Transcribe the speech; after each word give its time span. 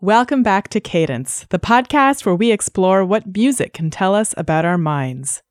Welcome 0.00 0.44
back 0.44 0.68
to 0.68 0.80
Cadence, 0.80 1.44
the 1.48 1.58
podcast 1.58 2.24
where 2.24 2.36
we 2.36 2.52
explore 2.52 3.04
what 3.04 3.34
music 3.36 3.72
can 3.72 3.90
tell 3.90 4.14
us 4.14 4.32
about 4.36 4.64
our 4.64 4.78
minds. 4.78 5.42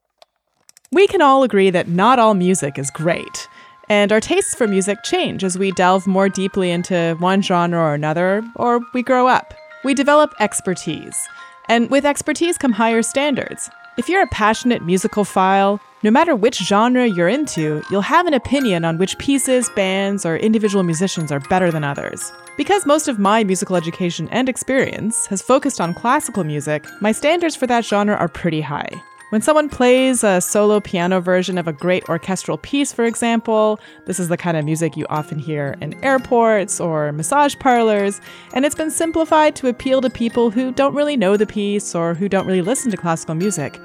We 0.90 1.06
can 1.06 1.22
all 1.22 1.44
agree 1.44 1.70
that 1.70 1.90
not 1.90 2.18
all 2.18 2.34
music 2.34 2.80
is 2.80 2.90
great, 2.90 3.50
and 3.90 4.10
our 4.10 4.22
tastes 4.22 4.56
for 4.56 4.66
music 4.66 5.04
change 5.04 5.44
as 5.44 5.58
we 5.58 5.74
delve 5.74 6.08
more 6.08 6.30
deeply 6.30 6.72
into 6.72 7.18
one 7.20 7.42
genre 7.42 7.78
or 7.78 7.94
another, 7.94 8.42
or 8.56 8.80
we 8.94 9.04
grow 9.04 9.28
up. 9.28 9.54
We 9.84 9.94
develop 9.94 10.34
expertise, 10.40 11.28
and 11.68 11.90
with 11.90 12.06
expertise 12.06 12.58
come 12.58 12.72
higher 12.72 13.02
standards. 13.02 13.70
If 13.98 14.08
you're 14.08 14.24
a 14.24 14.28
passionate 14.28 14.82
musicophile, 14.82 15.82
no 16.04 16.12
matter 16.12 16.36
which 16.36 16.58
genre 16.58 17.08
you're 17.08 17.28
into, 17.28 17.82
you'll 17.90 18.02
have 18.02 18.28
an 18.28 18.36
opinion 18.36 18.86
on 18.86 19.00
which 19.00 19.18
pieces, 19.18 19.70
bands, 19.76 20.28
or 20.28 20.38
individual 20.38 20.84
musicians 20.84 21.32
are 21.32 21.40
better 21.40 21.72
than 21.72 21.84
others. 21.84 22.32
Because 22.56 22.86
most 22.86 23.08
of 23.08 23.18
my 23.18 23.44
musical 23.44 23.76
education 23.76 24.30
and 24.30 24.48
experience 24.48 25.26
has 25.26 25.42
focused 25.42 25.82
on 25.82 25.96
classical 25.96 26.44
music, 26.44 26.86
my 27.02 27.12
standards 27.12 27.56
for 27.56 27.66
that 27.66 27.84
genre 27.84 28.16
are 28.16 28.28
pretty 28.28 28.62
high. 28.62 28.90
When 29.30 29.42
someone 29.42 29.70
plays 29.70 30.24
a 30.24 30.40
solo 30.40 30.80
piano 30.80 31.20
version 31.20 31.58
of 31.58 31.68
a 31.68 31.74
great 31.74 32.08
orchestral 32.08 32.60
piece, 32.60 32.94
for 32.94 33.04
example, 33.04 33.80
this 34.06 34.20
is 34.20 34.30
the 34.30 34.38
kind 34.38 34.56
of 34.56 34.64
music 34.66 34.96
you 34.96 35.06
often 35.10 35.40
hear 35.40 35.76
in 35.82 36.02
airports 36.04 36.80
or 36.80 37.12
massage 37.12 37.56
parlors, 37.58 38.22
and 38.54 38.66
it's 38.66 38.76
been 38.76 38.92
simplified 38.92 39.56
to 39.56 39.68
appeal 39.68 40.00
to 40.02 40.10
people 40.12 40.52
who 40.52 40.72
don't 40.72 40.96
really 40.96 41.18
know 41.18 41.36
the 41.36 41.48
piece 41.48 41.96
or 41.96 42.14
who 42.14 42.30
don't 42.30 42.46
really 42.46 42.62
listen 42.62 42.92
to 42.92 42.98
classical 42.98 43.36
music. 43.36 43.82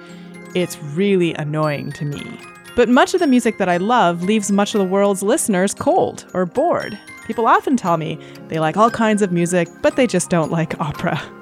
It's 0.55 0.77
really 0.83 1.33
annoying 1.35 1.93
to 1.93 2.05
me. 2.05 2.39
But 2.77 2.89
much 2.89 3.15
of 3.15 3.21
the 3.21 3.27
music 3.27 3.59
that 3.59 3.69
I 3.69 3.79
love 3.79 4.23
leaves 4.23 4.53
much 4.53 4.75
of 4.75 4.81
the 4.81 4.87
world's 4.87 5.23
listeners 5.23 5.73
cold 5.75 6.27
or 6.35 6.47
bored. 6.47 6.99
People 7.27 7.47
often 7.47 7.77
tell 7.77 7.97
me 7.97 8.19
they 8.49 8.59
like 8.59 8.77
all 8.77 8.91
kinds 8.91 9.23
of 9.23 9.33
music, 9.33 9.69
but 9.81 9.97
they 9.97 10.07
just 10.07 10.31
don't 10.31 10.51
like 10.51 10.79
opera. 10.81 11.21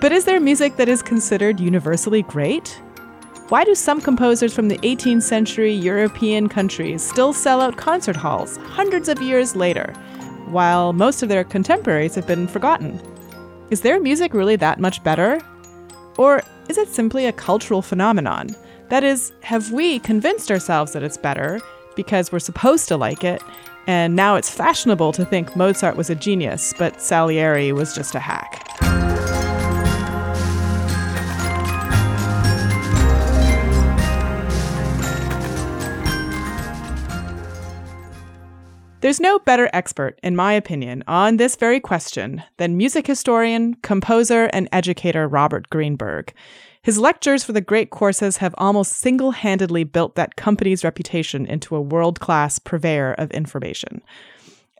But 0.00 0.12
is 0.12 0.24
there 0.24 0.40
music 0.40 0.76
that 0.76 0.88
is 0.88 1.02
considered 1.02 1.60
universally 1.60 2.22
great? 2.22 2.80
Why 3.50 3.64
do 3.64 3.74
some 3.74 4.00
composers 4.00 4.54
from 4.54 4.68
the 4.68 4.78
18th 4.78 5.24
century 5.24 5.74
European 5.74 6.48
countries 6.48 7.02
still 7.02 7.34
sell 7.34 7.60
out 7.60 7.76
concert 7.76 8.16
halls 8.16 8.56
hundreds 8.58 9.10
of 9.10 9.20
years 9.20 9.54
later, 9.54 9.92
while 10.46 10.94
most 10.94 11.22
of 11.22 11.28
their 11.28 11.44
contemporaries 11.44 12.14
have 12.14 12.26
been 12.26 12.48
forgotten? 12.48 12.98
Is 13.68 13.82
their 13.82 14.00
music 14.00 14.32
really 14.32 14.56
that 14.56 14.80
much 14.80 15.04
better? 15.04 15.38
Or 16.20 16.42
is 16.68 16.76
it 16.76 16.88
simply 16.88 17.24
a 17.24 17.32
cultural 17.32 17.80
phenomenon? 17.80 18.54
That 18.90 19.04
is, 19.04 19.32
have 19.40 19.72
we 19.72 20.00
convinced 20.00 20.50
ourselves 20.50 20.92
that 20.92 21.02
it's 21.02 21.16
better 21.16 21.62
because 21.96 22.30
we're 22.30 22.40
supposed 22.40 22.88
to 22.88 22.98
like 22.98 23.24
it, 23.24 23.42
and 23.86 24.14
now 24.14 24.36
it's 24.36 24.50
fashionable 24.50 25.12
to 25.12 25.24
think 25.24 25.56
Mozart 25.56 25.96
was 25.96 26.10
a 26.10 26.14
genius, 26.14 26.74
but 26.78 27.00
Salieri 27.00 27.72
was 27.72 27.94
just 27.94 28.14
a 28.14 28.18
hack? 28.18 29.19
There's 39.00 39.20
no 39.20 39.38
better 39.38 39.70
expert, 39.72 40.18
in 40.22 40.36
my 40.36 40.52
opinion, 40.52 41.02
on 41.06 41.38
this 41.38 41.56
very 41.56 41.80
question 41.80 42.42
than 42.58 42.76
music 42.76 43.06
historian, 43.06 43.74
composer, 43.76 44.50
and 44.52 44.68
educator 44.72 45.26
Robert 45.26 45.70
Greenberg. 45.70 46.34
His 46.82 46.98
lectures 46.98 47.42
for 47.42 47.52
the 47.52 47.62
great 47.62 47.88
courses 47.88 48.38
have 48.38 48.54
almost 48.58 48.92
single 48.92 49.30
handedly 49.30 49.84
built 49.84 50.16
that 50.16 50.36
company's 50.36 50.84
reputation 50.84 51.46
into 51.46 51.74
a 51.74 51.80
world 51.80 52.20
class 52.20 52.58
purveyor 52.58 53.14
of 53.14 53.30
information. 53.30 54.02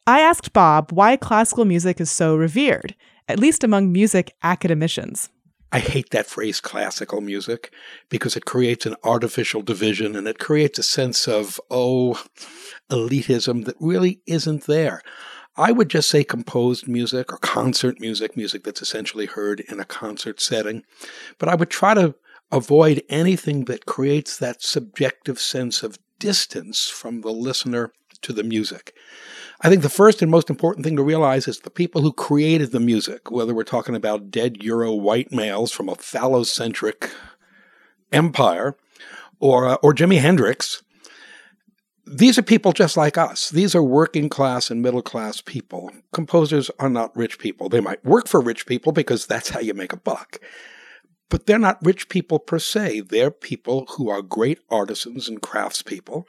I 0.07 0.21
asked 0.21 0.53
Bob 0.53 0.93
why 0.93 1.17
classical 1.17 1.65
music 1.65 1.99
is 1.99 2.11
so 2.11 2.37
revered, 2.37 2.95
at 3.27 3.39
least 3.39 3.65
among 3.65 3.91
music 3.91 4.35
academicians. 4.43 5.31
I 5.73 5.79
hate 5.79 6.11
that 6.11 6.27
phrase 6.27 6.61
classical 6.61 7.21
music 7.21 7.73
because 8.09 8.37
it 8.37 8.45
creates 8.45 8.87
an 8.87 8.97
artificial 9.05 9.63
division 9.63 10.17
and 10.17 10.27
it 10.27 10.41
creates 10.41 10.79
a 10.79 10.83
sense 10.83 11.29
of, 11.29 11.61
oh, 11.71 12.21
elitism 12.91 13.65
that 13.67 13.77
really 13.79 14.21
isn't 14.27 14.67
there. 14.67 15.01
I 15.57 15.73
would 15.73 15.89
just 15.89 16.09
say 16.09 16.25
composed 16.25 16.89
music 16.89 17.33
or 17.33 17.39
concert 17.39 18.01
music, 18.01 18.37
music 18.37 18.65
that's 18.65 18.83
essentially 18.83 19.27
heard 19.27 19.61
in 19.61 19.79
a 19.79 19.85
concert 19.85 20.41
setting. 20.41 20.85
But 21.39 21.49
I 21.49 21.55
would 21.55 21.71
try 21.71 21.95
to 21.95 22.15
avoid 22.51 23.03
anything 23.09 23.67
that 23.67 23.87
creates 23.87 24.37
that 24.39 24.63
subjective 24.63 25.39
sense 25.39 25.83
of 25.83 25.99
distance 26.19 26.89
from 26.89 27.21
the 27.21 27.33
listener 27.33 27.93
to 28.23 28.33
the 28.33 28.45
music. 28.45 28.95
I 29.63 29.69
think 29.69 29.83
the 29.83 29.89
first 29.89 30.23
and 30.23 30.31
most 30.31 30.49
important 30.49 30.85
thing 30.85 30.97
to 30.97 31.03
realize 31.03 31.47
is 31.47 31.61
the 31.61 31.71
people 31.71 32.01
who 32.01 32.13
created 32.13 32.73
the 32.73 32.81
music, 32.81 33.31
whether 33.31 33.55
we're 33.55 33.65
talking 33.65 33.95
about 33.95 34.31
dead 34.31 34.63
Euro 34.63 34.95
white 34.95 35.33
males 35.33 35.71
from 35.71 35.89
a 35.89 35.97
phallocentric 35.97 37.11
empire 38.11 38.77
or, 39.39 39.67
uh, 39.67 39.75
or 39.83 39.95
Jimi 39.95 40.19
Hendrix, 40.19 40.83
these 42.07 42.39
are 42.39 42.43
people 42.43 42.73
just 42.73 42.97
like 42.97 43.17
us. 43.17 43.51
These 43.51 43.75
are 43.75 43.83
working 43.83 44.29
class 44.29 44.71
and 44.71 44.83
middle 44.83 45.03
class 45.03 45.41
people. 45.41 45.93
Composers 46.13 46.71
are 46.79 46.89
not 46.89 47.15
rich 47.17 47.39
people. 47.39 47.69
They 47.69 47.81
might 47.81 48.05
work 48.05 48.27
for 48.27 48.41
rich 48.41 48.67
people 48.67 48.93
because 48.93 49.27
that's 49.27 49.51
how 49.51 49.61
you 49.61 49.75
make 49.75 49.93
a 49.93 49.99
buck. 49.99 50.39
But 51.29 51.47
they're 51.47 51.59
not 51.59 51.79
rich 51.85 52.09
people 52.09 52.41
per 52.41 52.59
se. 52.59 53.03
They're 53.03 53.31
people 53.31 53.87
who 53.91 54.11
are 54.11 54.23
great 54.23 54.59
artisans 54.71 55.29
and 55.29 55.41
craftspeople 55.41 56.25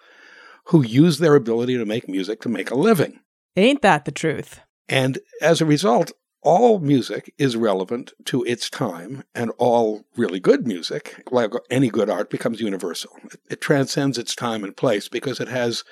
who 0.65 0.83
use 0.83 1.17
their 1.17 1.35
ability 1.35 1.77
to 1.77 1.85
make 1.85 2.07
music 2.07 2.41
to 2.41 2.49
make 2.49 2.71
a 2.71 2.75
living. 2.75 3.19
Ain't 3.55 3.81
that 3.81 4.05
the 4.05 4.11
truth? 4.11 4.61
And 4.87 5.19
as 5.41 5.61
a 5.61 5.65
result, 5.65 6.11
all 6.43 6.79
music 6.79 7.33
is 7.37 7.55
relevant 7.55 8.13
to 8.25 8.43
its 8.43 8.69
time, 8.69 9.23
and 9.35 9.51
all 9.57 10.05
really 10.17 10.39
good 10.39 10.65
music, 10.65 11.23
like 11.29 11.51
any 11.69 11.89
good 11.89 12.09
art, 12.09 12.29
becomes 12.29 12.59
universal. 12.59 13.11
It, 13.25 13.39
it, 13.51 13.61
transcends 13.61 14.17
its 14.17 14.35
time 14.35 14.63
and 14.63 14.75
place 14.75 15.07
because 15.07 15.39
it 15.39 15.47
has 15.49 15.83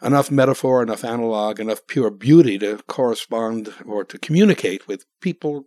enough 0.00 0.30
metaphor, 0.30 0.82
enough 0.82 1.04
analog, 1.04 1.58
enough 1.58 1.86
pure 1.88 2.10
beauty 2.10 2.58
to 2.60 2.78
correspond 2.86 3.74
or 3.84 4.04
to 4.04 4.18
communicate 4.18 4.86
with 4.86 5.04
people 5.20 5.64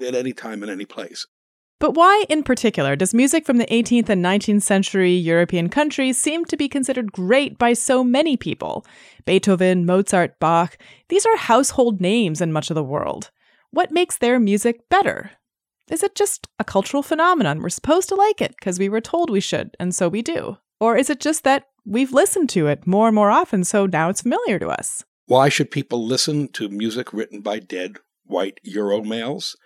at 0.00 0.14
any 0.14 0.32
time 0.32 0.62
and 0.62 0.72
any 0.72 0.86
place. 0.86 1.26
But 1.80 1.94
why, 1.94 2.24
in 2.28 2.42
particular, 2.42 2.96
does 2.96 3.12
music 3.12 3.44
from 3.44 3.58
the 3.58 3.66
18th 3.66 4.08
and 4.08 4.24
19th 4.24 4.62
century 4.62 5.12
European 5.12 5.68
countries 5.68 6.16
seem 6.16 6.44
to 6.46 6.56
be 6.56 6.68
considered 6.68 7.12
great 7.12 7.58
by 7.58 7.72
so 7.72 8.04
many 8.04 8.36
people? 8.36 8.86
Beethoven, 9.26 9.84
Mozart, 9.84 10.38
Bach, 10.38 10.78
these 11.08 11.26
are 11.26 11.36
household 11.36 12.00
names 12.00 12.40
in 12.40 12.52
much 12.52 12.70
of 12.70 12.74
the 12.74 12.84
world. 12.84 13.30
What 13.70 13.90
makes 13.90 14.16
their 14.16 14.38
music 14.38 14.88
better? 14.88 15.32
Is 15.90 16.02
it 16.02 16.14
just 16.14 16.46
a 16.58 16.64
cultural 16.64 17.02
phenomenon? 17.02 17.60
We're 17.60 17.68
supposed 17.68 18.08
to 18.08 18.14
like 18.14 18.40
it 18.40 18.54
because 18.58 18.78
we 18.78 18.88
were 18.88 19.00
told 19.00 19.28
we 19.28 19.40
should, 19.40 19.76
and 19.78 19.94
so 19.94 20.08
we 20.08 20.22
do. 20.22 20.56
Or 20.80 20.96
is 20.96 21.10
it 21.10 21.20
just 21.20 21.44
that 21.44 21.66
we've 21.84 22.12
listened 22.12 22.48
to 22.50 22.68
it 22.68 22.86
more 22.86 23.08
and 23.08 23.14
more 23.14 23.30
often, 23.30 23.64
so 23.64 23.86
now 23.86 24.08
it's 24.08 24.22
familiar 24.22 24.58
to 24.58 24.68
us? 24.68 25.04
Why 25.26 25.48
should 25.48 25.70
people 25.70 26.06
listen 26.06 26.48
to 26.52 26.68
music 26.68 27.12
written 27.12 27.40
by 27.40 27.58
dead 27.58 27.96
white 28.24 28.60
Euro 28.62 29.02
males? 29.02 29.56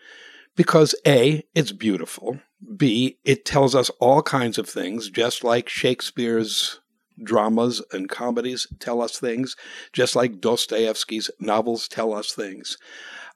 Because 0.58 0.92
A, 1.06 1.44
it's 1.54 1.70
beautiful. 1.70 2.40
B, 2.76 3.16
it 3.24 3.44
tells 3.44 3.76
us 3.76 3.90
all 4.00 4.22
kinds 4.22 4.58
of 4.58 4.68
things, 4.68 5.08
just 5.08 5.44
like 5.44 5.68
Shakespeare's 5.68 6.80
dramas 7.22 7.80
and 7.92 8.08
comedies 8.08 8.66
tell 8.80 9.00
us 9.00 9.20
things, 9.20 9.54
just 9.92 10.16
like 10.16 10.40
Dostoevsky's 10.40 11.30
novels 11.38 11.86
tell 11.86 12.12
us 12.12 12.32
things 12.32 12.76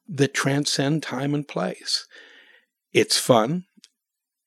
that 0.08 0.34
transcend 0.34 1.04
time 1.04 1.32
and 1.32 1.46
place. 1.46 2.08
It's 2.92 3.20
fun, 3.20 3.66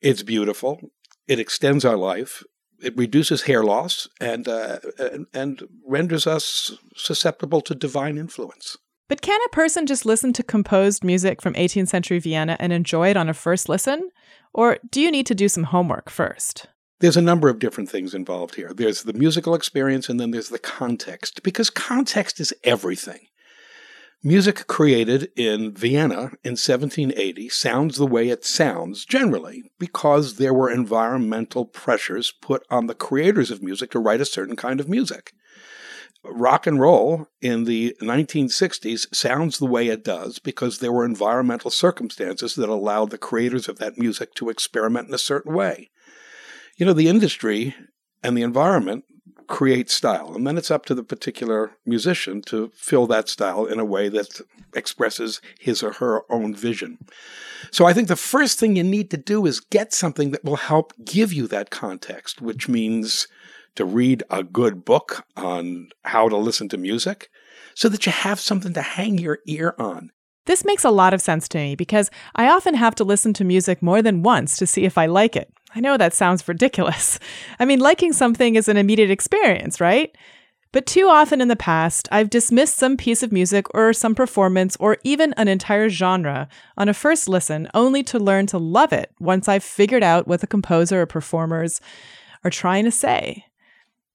it's 0.02 0.22
beautiful, 0.22 0.82
it 1.30 1.40
extends 1.40 1.86
our 1.86 1.98
life, 1.98 2.44
it 2.84 2.98
reduces 2.98 3.44
hair 3.44 3.64
loss, 3.64 4.10
and, 4.20 4.50
uh, 4.50 4.80
and, 5.00 5.28
and 5.34 5.64
renders 5.88 6.28
us 6.28 6.78
susceptible 6.98 7.62
to 7.62 7.74
divine 7.74 8.18
influence. 8.18 8.76
But 9.08 9.22
can 9.22 9.40
a 9.46 9.50
person 9.50 9.86
just 9.86 10.06
listen 10.06 10.34
to 10.34 10.44
composed 10.44 11.04
music 11.04 11.42
from 11.42 11.54
18th 11.54 11.90
century 11.90 12.18
Vienna 12.18 12.58
and 12.60 12.74
enjoy 12.74 13.10
it 13.10 13.18
on 13.18 13.30
a 13.30 13.34
first 13.36 13.70
listen? 13.70 14.10
Or 14.52 14.80
do 14.90 15.00
you 15.00 15.12
need 15.12 15.28
to 15.28 15.36
do 15.36 15.48
some 15.48 15.66
homework 15.66 16.10
first? 16.10 16.68
There's 17.02 17.18
a 17.18 17.22
number 17.22 17.48
of 17.50 17.60
different 17.60 17.90
things 17.90 18.16
involved 18.16 18.56
here. 18.56 18.74
There's 18.74 19.04
the 19.04 19.14
musical 19.14 19.54
experience 19.54 20.10
and 20.10 20.20
then 20.20 20.32
there's 20.32 20.50
the 20.50 20.58
context, 20.58 21.44
because 21.44 21.70
context 21.70 22.40
is 22.40 22.54
everything. 22.64 23.28
Music 24.24 24.66
created 24.66 25.30
in 25.36 25.72
Vienna 25.76 26.32
in 26.44 26.54
1780 26.54 27.48
sounds 27.50 27.98
the 27.98 28.08
way 28.08 28.30
it 28.30 28.44
sounds 28.44 29.06
generally 29.06 29.70
because 29.78 30.38
there 30.38 30.54
were 30.54 30.72
environmental 30.72 31.66
pressures 31.66 32.34
put 32.42 32.66
on 32.72 32.88
the 32.88 32.96
creators 32.96 33.52
of 33.52 33.62
music 33.62 33.92
to 33.92 34.00
write 34.00 34.22
a 34.22 34.26
certain 34.26 34.56
kind 34.56 34.80
of 34.80 34.90
music 34.90 35.32
rock 36.30 36.68
and 36.68 36.80
roll 36.80 37.28
in 37.42 37.66
the 37.66 37.96
1960s 38.02 39.14
sounds 39.14 39.58
the 39.58 39.66
way 39.66 39.88
it 39.88 40.04
does 40.04 40.40
because 40.40 40.80
there 40.80 40.92
were 40.92 41.06
environmental 41.06 41.72
circumstances 41.72 42.56
that 42.56 42.70
allowed 42.70 43.10
the 43.10 43.18
creators 43.18 43.68
of 43.68 43.78
that 43.80 43.98
music 43.98 44.34
to 44.36 44.50
experiment 44.50 45.08
in 45.08 45.14
a 45.14 45.20
certain 45.20 45.54
way. 45.54 45.90
You 46.78 46.86
know, 46.86 46.94
the 46.94 47.08
industry 47.08 47.76
and 48.24 48.38
the 48.38 48.42
environment 48.42 49.06
create 49.48 49.90
style. 49.90 50.34
And 50.34 50.46
then 50.46 50.58
it's 50.58 50.72
up 50.72 50.86
to 50.86 50.96
the 50.96 51.04
particular 51.04 51.72
musician 51.86 52.42
to 52.44 52.72
fill 52.76 53.08
that 53.08 53.30
style 53.30 53.66
in 53.66 53.80
a 53.80 53.86
way 53.86 54.10
that 54.10 54.42
expresses 54.74 55.42
his 55.60 55.84
or 55.84 55.94
her 55.94 56.22
own 56.32 56.56
vision. 56.56 56.98
So 57.72 57.86
I 57.86 57.94
think 57.94 58.08
the 58.08 58.16
first 58.16 58.60
thing 58.60 58.76
you 58.76 58.84
need 58.84 59.12
to 59.12 59.18
do 59.18 59.46
is 59.46 59.60
get 59.60 59.94
something 59.94 60.32
that 60.32 60.44
will 60.44 60.58
help 60.58 60.94
give 61.04 61.32
you 61.32 61.48
that 61.48 61.70
context, 61.70 62.42
which 62.42 62.68
means 62.68 63.28
to 63.76 63.86
read 63.86 64.24
a 64.30 64.44
good 64.44 64.86
book 64.86 65.26
on 65.36 65.90
how 66.04 66.30
to 66.30 66.38
listen 66.38 66.70
to 66.70 66.78
music 66.78 67.30
so 67.76 67.90
that 67.90 68.06
you 68.06 68.12
have 68.12 68.40
something 68.40 68.74
to 68.74 68.82
hang 68.82 69.18
your 69.18 69.40
ear 69.46 69.76
on. 69.78 70.12
This 70.46 70.64
makes 70.64 70.84
a 70.84 70.92
lot 70.92 71.14
of 71.14 71.22
sense 71.22 71.48
to 71.50 71.58
me 71.58 71.76
because 71.76 72.12
I 72.36 72.50
often 72.50 72.76
have 72.76 72.96
to 72.96 73.04
listen 73.04 73.34
to 73.34 73.44
music 73.44 73.82
more 73.82 74.02
than 74.02 74.24
once 74.24 74.58
to 74.58 74.68
see 74.68 74.86
if 74.86 74.98
I 74.98 75.08
like 75.08 75.36
it. 75.36 75.52
I 75.74 75.80
know 75.80 75.98
that 75.98 76.14
sounds 76.14 76.48
ridiculous. 76.48 77.20
I 77.60 77.66
mean, 77.66 77.80
liking 77.80 78.14
something 78.14 78.56
is 78.56 78.70
an 78.70 78.78
immediate 78.78 79.12
experience, 79.12 79.82
right? 79.82 80.16
But 80.72 80.86
too 80.86 81.08
often 81.08 81.40
in 81.40 81.48
the 81.48 81.56
past, 81.56 82.08
I've 82.12 82.30
dismissed 82.30 82.78
some 82.78 82.98
piece 82.98 83.24
of 83.24 83.32
music 83.32 83.66
or 83.74 83.94
some 83.94 84.14
performance 84.14 84.76
or 84.78 84.98
even 85.04 85.34
an 85.34 85.48
entire 85.48 85.90
genre 85.90 86.50
on 86.78 86.90
a 86.90 86.94
first 86.94 87.30
listen 87.30 87.70
only 87.74 88.04
to 88.04 88.20
learn 88.20 88.46
to 88.48 88.58
love 88.58 88.92
it 88.92 89.12
once 89.20 89.48
I've 89.48 89.64
figured 89.64 90.04
out 90.04 90.28
what 90.28 90.42
the 90.42 90.48
composer 90.48 91.02
or 91.02 91.06
performers 91.06 91.80
are 92.44 92.52
trying 92.52 92.84
to 92.84 92.92
say. 92.92 93.46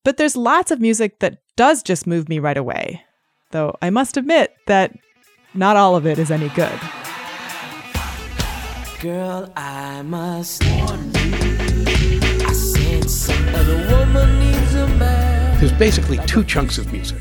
But 0.03 0.17
there's 0.17 0.37
lots 0.37 0.71
of 0.71 0.81
music 0.81 1.19
that 1.19 1.39
does 1.57 1.83
just 1.83 2.07
move 2.07 2.29
me 2.29 2.39
right 2.39 2.57
away. 2.57 3.03
Though 3.51 3.77
I 3.83 3.91
must 3.91 4.17
admit 4.17 4.55
that 4.67 4.97
not 5.53 5.77
all 5.77 5.95
of 5.95 6.07
it 6.07 6.19
is 6.19 6.31
any 6.31 6.49
good. 6.51 6.81
Girl, 9.01 9.53
I 9.57 10.03
must 10.03 10.65
warn 10.65 11.13
you. 11.13 12.21
I 12.47 13.03
some 13.07 13.49
other 13.55 13.77
woman 13.91 14.39
needs 14.41 14.75
a 14.75 14.87
man. 14.87 15.59
There's 15.59 15.73
basically 15.73 16.19
two 16.27 16.45
chunks 16.45 16.79
of 16.79 16.91
music. 16.93 17.21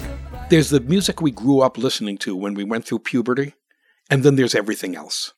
There's 0.50 0.70
the 0.70 0.80
music 0.80 1.22
we 1.22 1.32
grew 1.32 1.60
up 1.60 1.78
listening 1.78 2.18
to 2.20 2.36
when 2.36 2.54
we 2.54 2.64
went 2.64 2.86
through 2.86 3.00
puberty, 3.00 3.56
and 4.10 4.24
then 4.24 4.36
there's 4.36 4.56
everything 4.56 4.96
else. 4.96 5.34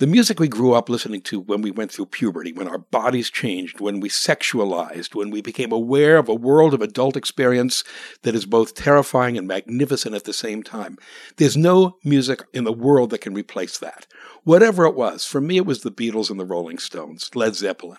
The 0.00 0.06
music 0.06 0.40
we 0.40 0.48
grew 0.48 0.72
up 0.72 0.88
listening 0.88 1.20
to 1.24 1.38
when 1.38 1.60
we 1.60 1.70
went 1.70 1.92
through 1.92 2.06
puberty, 2.06 2.54
when 2.54 2.66
our 2.66 2.78
bodies 2.78 3.28
changed, 3.28 3.80
when 3.80 4.00
we 4.00 4.08
sexualized, 4.08 5.14
when 5.14 5.28
we 5.28 5.42
became 5.42 5.72
aware 5.72 6.16
of 6.16 6.26
a 6.26 6.34
world 6.34 6.72
of 6.72 6.80
adult 6.80 7.18
experience 7.18 7.84
that 8.22 8.34
is 8.34 8.46
both 8.46 8.74
terrifying 8.74 9.36
and 9.36 9.46
magnificent 9.46 10.14
at 10.14 10.24
the 10.24 10.32
same 10.32 10.62
time. 10.62 10.96
There's 11.36 11.54
no 11.54 11.98
music 12.02 12.44
in 12.54 12.64
the 12.64 12.72
world 12.72 13.10
that 13.10 13.20
can 13.20 13.34
replace 13.34 13.76
that. 13.80 14.06
Whatever 14.42 14.86
it 14.86 14.94
was, 14.94 15.26
for 15.26 15.38
me 15.38 15.58
it 15.58 15.66
was 15.66 15.82
the 15.82 15.90
Beatles 15.90 16.30
and 16.30 16.40
the 16.40 16.46
Rolling 16.46 16.78
Stones, 16.78 17.28
Led 17.34 17.54
Zeppelin. 17.54 17.98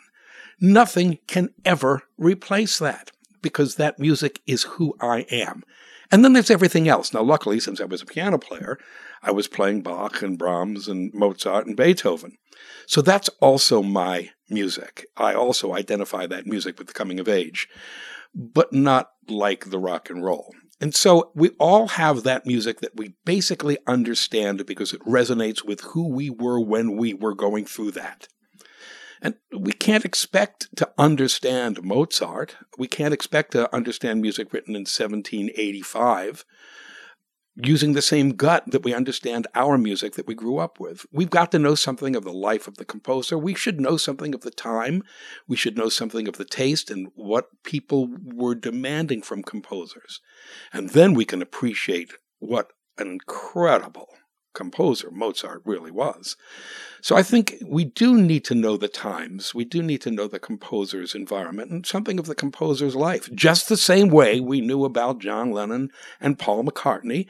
Nothing 0.59 1.19
can 1.27 1.49
ever 1.63 2.01
replace 2.17 2.79
that 2.79 3.11
because 3.43 3.75
that 3.75 3.99
music 3.99 4.41
is 4.47 4.63
who 4.63 4.95
I 4.99 5.27
am. 5.29 5.61
And 6.11 6.25
then 6.25 6.33
there's 6.33 6.51
everything 6.51 6.89
else. 6.89 7.13
Now, 7.13 7.23
luckily, 7.23 7.59
since 7.59 7.79
I 7.79 7.85
was 7.85 8.01
a 8.01 8.05
piano 8.05 8.37
player, 8.37 8.77
I 9.23 9.31
was 9.31 9.47
playing 9.47 9.81
Bach 9.81 10.21
and 10.21 10.37
Brahms 10.37 10.87
and 10.87 11.13
Mozart 11.13 11.67
and 11.67 11.77
Beethoven. 11.77 12.37
So 12.85 13.01
that's 13.01 13.29
also 13.39 13.81
my 13.81 14.31
music. 14.49 15.05
I 15.15 15.33
also 15.33 15.73
identify 15.73 16.27
that 16.27 16.45
music 16.45 16.77
with 16.77 16.87
the 16.87 16.93
coming 16.93 17.19
of 17.19 17.29
age, 17.29 17.69
but 18.35 18.73
not 18.73 19.11
like 19.29 19.69
the 19.69 19.79
rock 19.79 20.09
and 20.09 20.23
roll. 20.23 20.53
And 20.81 20.95
so 20.95 21.31
we 21.35 21.49
all 21.59 21.89
have 21.89 22.23
that 22.23 22.45
music 22.45 22.81
that 22.81 22.95
we 22.95 23.13
basically 23.23 23.77
understand 23.87 24.65
because 24.65 24.93
it 24.93 25.05
resonates 25.05 25.63
with 25.63 25.81
who 25.81 26.09
we 26.09 26.29
were 26.29 26.59
when 26.59 26.97
we 26.97 27.13
were 27.13 27.35
going 27.35 27.65
through 27.65 27.91
that. 27.91 28.27
And 29.21 29.35
we 29.57 29.71
can't 29.71 30.05
expect 30.05 30.75
to 30.77 30.89
understand 30.97 31.83
Mozart. 31.83 32.55
We 32.77 32.87
can't 32.87 33.13
expect 33.13 33.51
to 33.51 33.73
understand 33.73 34.21
music 34.21 34.51
written 34.51 34.75
in 34.75 34.81
1785 34.81 36.43
using 37.55 37.93
the 37.93 38.01
same 38.01 38.31
gut 38.31 38.63
that 38.71 38.83
we 38.83 38.93
understand 38.93 39.45
our 39.53 39.77
music 39.77 40.13
that 40.13 40.25
we 40.25 40.33
grew 40.33 40.57
up 40.57 40.79
with. 40.79 41.05
We've 41.11 41.29
got 41.29 41.51
to 41.51 41.59
know 41.59 41.75
something 41.75 42.15
of 42.15 42.23
the 42.23 42.33
life 42.33 42.67
of 42.67 42.77
the 42.77 42.85
composer. 42.85 43.37
We 43.37 43.53
should 43.53 43.79
know 43.79 43.97
something 43.97 44.33
of 44.33 44.41
the 44.41 44.51
time. 44.51 45.03
We 45.47 45.57
should 45.57 45.77
know 45.77 45.89
something 45.89 46.27
of 46.27 46.37
the 46.37 46.45
taste 46.45 46.89
and 46.89 47.09
what 47.15 47.49
people 47.63 48.09
were 48.23 48.55
demanding 48.55 49.21
from 49.21 49.43
composers. 49.43 50.21
And 50.71 50.91
then 50.91 51.13
we 51.13 51.25
can 51.25 51.41
appreciate 51.41 52.13
what 52.39 52.71
an 52.97 53.07
incredible 53.07 54.07
composer 54.53 55.09
Mozart 55.11 55.61
really 55.65 55.91
was. 55.91 56.35
So 57.01 57.15
I 57.15 57.23
think 57.23 57.55
we 57.65 57.85
do 57.85 58.15
need 58.15 58.45
to 58.45 58.55
know 58.55 58.77
the 58.77 58.87
times. 58.87 59.55
We 59.55 59.65
do 59.65 59.81
need 59.81 60.01
to 60.01 60.11
know 60.11 60.27
the 60.27 60.39
composer's 60.39 61.15
environment 61.15 61.71
and 61.71 61.85
something 61.85 62.19
of 62.19 62.25
the 62.25 62.35
composer's 62.35 62.95
life, 62.95 63.29
just 63.33 63.69
the 63.69 63.77
same 63.77 64.09
way 64.09 64.39
we 64.39 64.61
knew 64.61 64.85
about 64.85 65.19
John 65.19 65.51
Lennon 65.51 65.89
and 66.19 66.37
Paul 66.37 66.63
McCartney, 66.63 67.27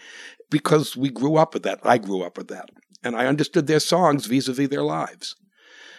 because 0.50 0.98
we 0.98 1.10
grew 1.10 1.38
up 1.38 1.54
with 1.54 1.64
that. 1.64 1.80
I 1.84 1.98
grew 1.98 2.24
up 2.24 2.38
with 2.38 2.50
that. 2.50 2.70
And 3.04 3.16
I 3.16 3.28
understood 3.28 3.68
their 3.68 3.80
songs 3.80 4.26
vis 4.26 4.48
a 4.48 4.54
vis 4.54 4.70
their 4.70 4.84
lives. 4.84 5.36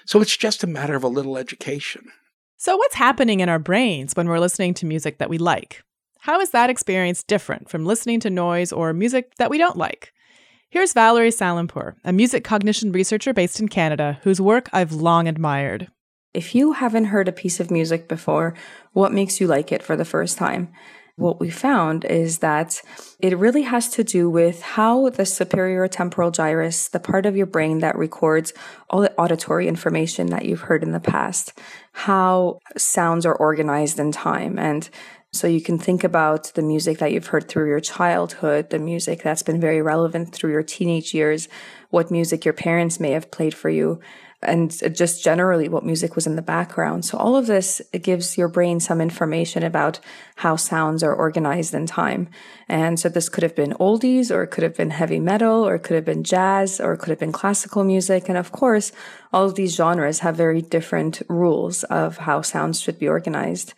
So 0.04 0.20
it's 0.20 0.36
just 0.36 0.62
a 0.62 0.68
matter 0.68 0.94
of 0.94 1.04
a 1.04 1.08
little 1.08 1.36
education. 1.36 2.10
So, 2.58 2.76
what's 2.76 2.94
happening 2.94 3.40
in 3.40 3.48
our 3.48 3.58
brains 3.58 4.14
when 4.14 4.28
we're 4.28 4.38
listening 4.38 4.74
to 4.74 4.86
music 4.86 5.18
that 5.18 5.28
we 5.28 5.38
like? 5.38 5.82
How 6.20 6.40
is 6.40 6.50
that 6.50 6.70
experience 6.70 7.24
different 7.24 7.68
from 7.68 7.84
listening 7.84 8.20
to 8.20 8.30
noise 8.30 8.70
or 8.72 8.92
music 8.92 9.34
that 9.38 9.50
we 9.50 9.58
don't 9.58 9.76
like? 9.76 10.12
Here's 10.72 10.94
Valorie 10.94 11.28
Salimpoor, 11.28 11.96
a 12.02 12.14
music 12.14 12.44
cognition 12.44 12.92
researcher 12.92 13.34
based 13.34 13.60
in 13.60 13.68
Canada, 13.68 14.18
whose 14.22 14.40
work 14.40 14.70
I've 14.72 14.92
long 14.92 15.28
admired. 15.28 15.88
If 16.32 16.54
you 16.54 16.72
haven't 16.72 17.12
heard 17.12 17.28
a 17.28 17.32
piece 17.32 17.60
of 17.60 17.70
music 17.70 18.08
before, 18.08 18.54
what 18.94 19.12
makes 19.12 19.38
you 19.38 19.46
like 19.46 19.70
it 19.70 19.82
for 19.82 19.96
the 19.96 20.06
first 20.06 20.38
time? 20.38 20.72
What 21.16 21.38
we 21.38 21.50
found 21.50 22.06
is 22.06 22.38
that 22.38 22.80
it 23.20 23.36
really 23.36 23.64
has 23.64 23.90
to 23.90 24.02
do 24.02 24.30
with 24.30 24.62
how 24.62 25.10
the 25.10 25.26
superior 25.26 25.86
temporal 25.88 26.30
gyrus, 26.30 26.88
the 26.88 26.98
part 26.98 27.26
of 27.26 27.36
your 27.36 27.44
brain 27.44 27.80
that 27.80 27.98
records 27.98 28.54
all 28.88 29.02
the 29.02 29.12
auditory 29.16 29.68
information 29.68 30.28
that 30.28 30.46
you've 30.46 30.62
heard 30.62 30.82
in 30.82 30.92
the 30.92 31.00
past, 31.00 31.52
how 31.92 32.60
sounds 32.78 33.26
are 33.26 33.36
organized 33.36 33.98
in 33.98 34.10
time. 34.10 34.58
And 34.58 34.88
so 35.32 35.46
you 35.46 35.62
can 35.62 35.78
think 35.78 36.04
about 36.04 36.52
the 36.54 36.62
music 36.62 36.98
that 36.98 37.10
you've 37.10 37.28
heard 37.28 37.48
through 37.48 37.66
your 37.66 37.80
childhood, 37.80 38.68
the 38.68 38.78
music 38.78 39.22
that's 39.22 39.42
been 39.42 39.60
very 39.60 39.80
relevant 39.80 40.34
through 40.34 40.52
your 40.52 40.62
teenage 40.62 41.14
years, 41.14 41.48
what 41.88 42.10
music 42.10 42.44
your 42.44 42.52
parents 42.52 43.00
may 43.00 43.12
have 43.12 43.30
played 43.30 43.54
for 43.54 43.70
you, 43.70 43.98
and 44.42 44.70
just 44.94 45.24
generally 45.24 45.70
what 45.70 45.86
music 45.86 46.16
was 46.16 46.26
in 46.26 46.36
the 46.36 46.42
background. 46.42 47.06
So 47.06 47.16
all 47.16 47.34
of 47.34 47.46
this 47.46 47.80
gives 47.92 48.36
your 48.36 48.48
brain 48.48 48.78
some 48.78 49.00
information 49.00 49.62
about 49.62 50.00
how 50.36 50.56
sounds 50.56 51.02
are 51.02 51.14
organized 51.14 51.72
in 51.72 51.86
time. 51.86 52.28
And 52.68 53.00
so 53.00 53.08
this 53.08 53.30
could 53.30 53.42
have 53.42 53.56
been 53.56 53.72
oldies 53.74 54.30
or 54.30 54.42
it 54.42 54.48
could 54.48 54.64
have 54.64 54.76
been 54.76 54.90
heavy 54.90 55.20
metal 55.20 55.66
or 55.66 55.76
it 55.76 55.82
could 55.82 55.94
have 55.94 56.04
been 56.04 56.24
jazz 56.24 56.78
or 56.78 56.92
it 56.92 56.98
could 56.98 57.10
have 57.10 57.20
been 57.20 57.32
classical 57.32 57.84
music. 57.84 58.28
And 58.28 58.36
of 58.36 58.52
course, 58.52 58.92
all 59.32 59.46
of 59.46 59.54
these 59.54 59.76
genres 59.76 60.18
have 60.18 60.36
very 60.36 60.60
different 60.60 61.22
rules 61.28 61.84
of 61.84 62.18
how 62.18 62.42
sounds 62.42 62.80
should 62.80 62.98
be 62.98 63.08
organized. 63.08 63.72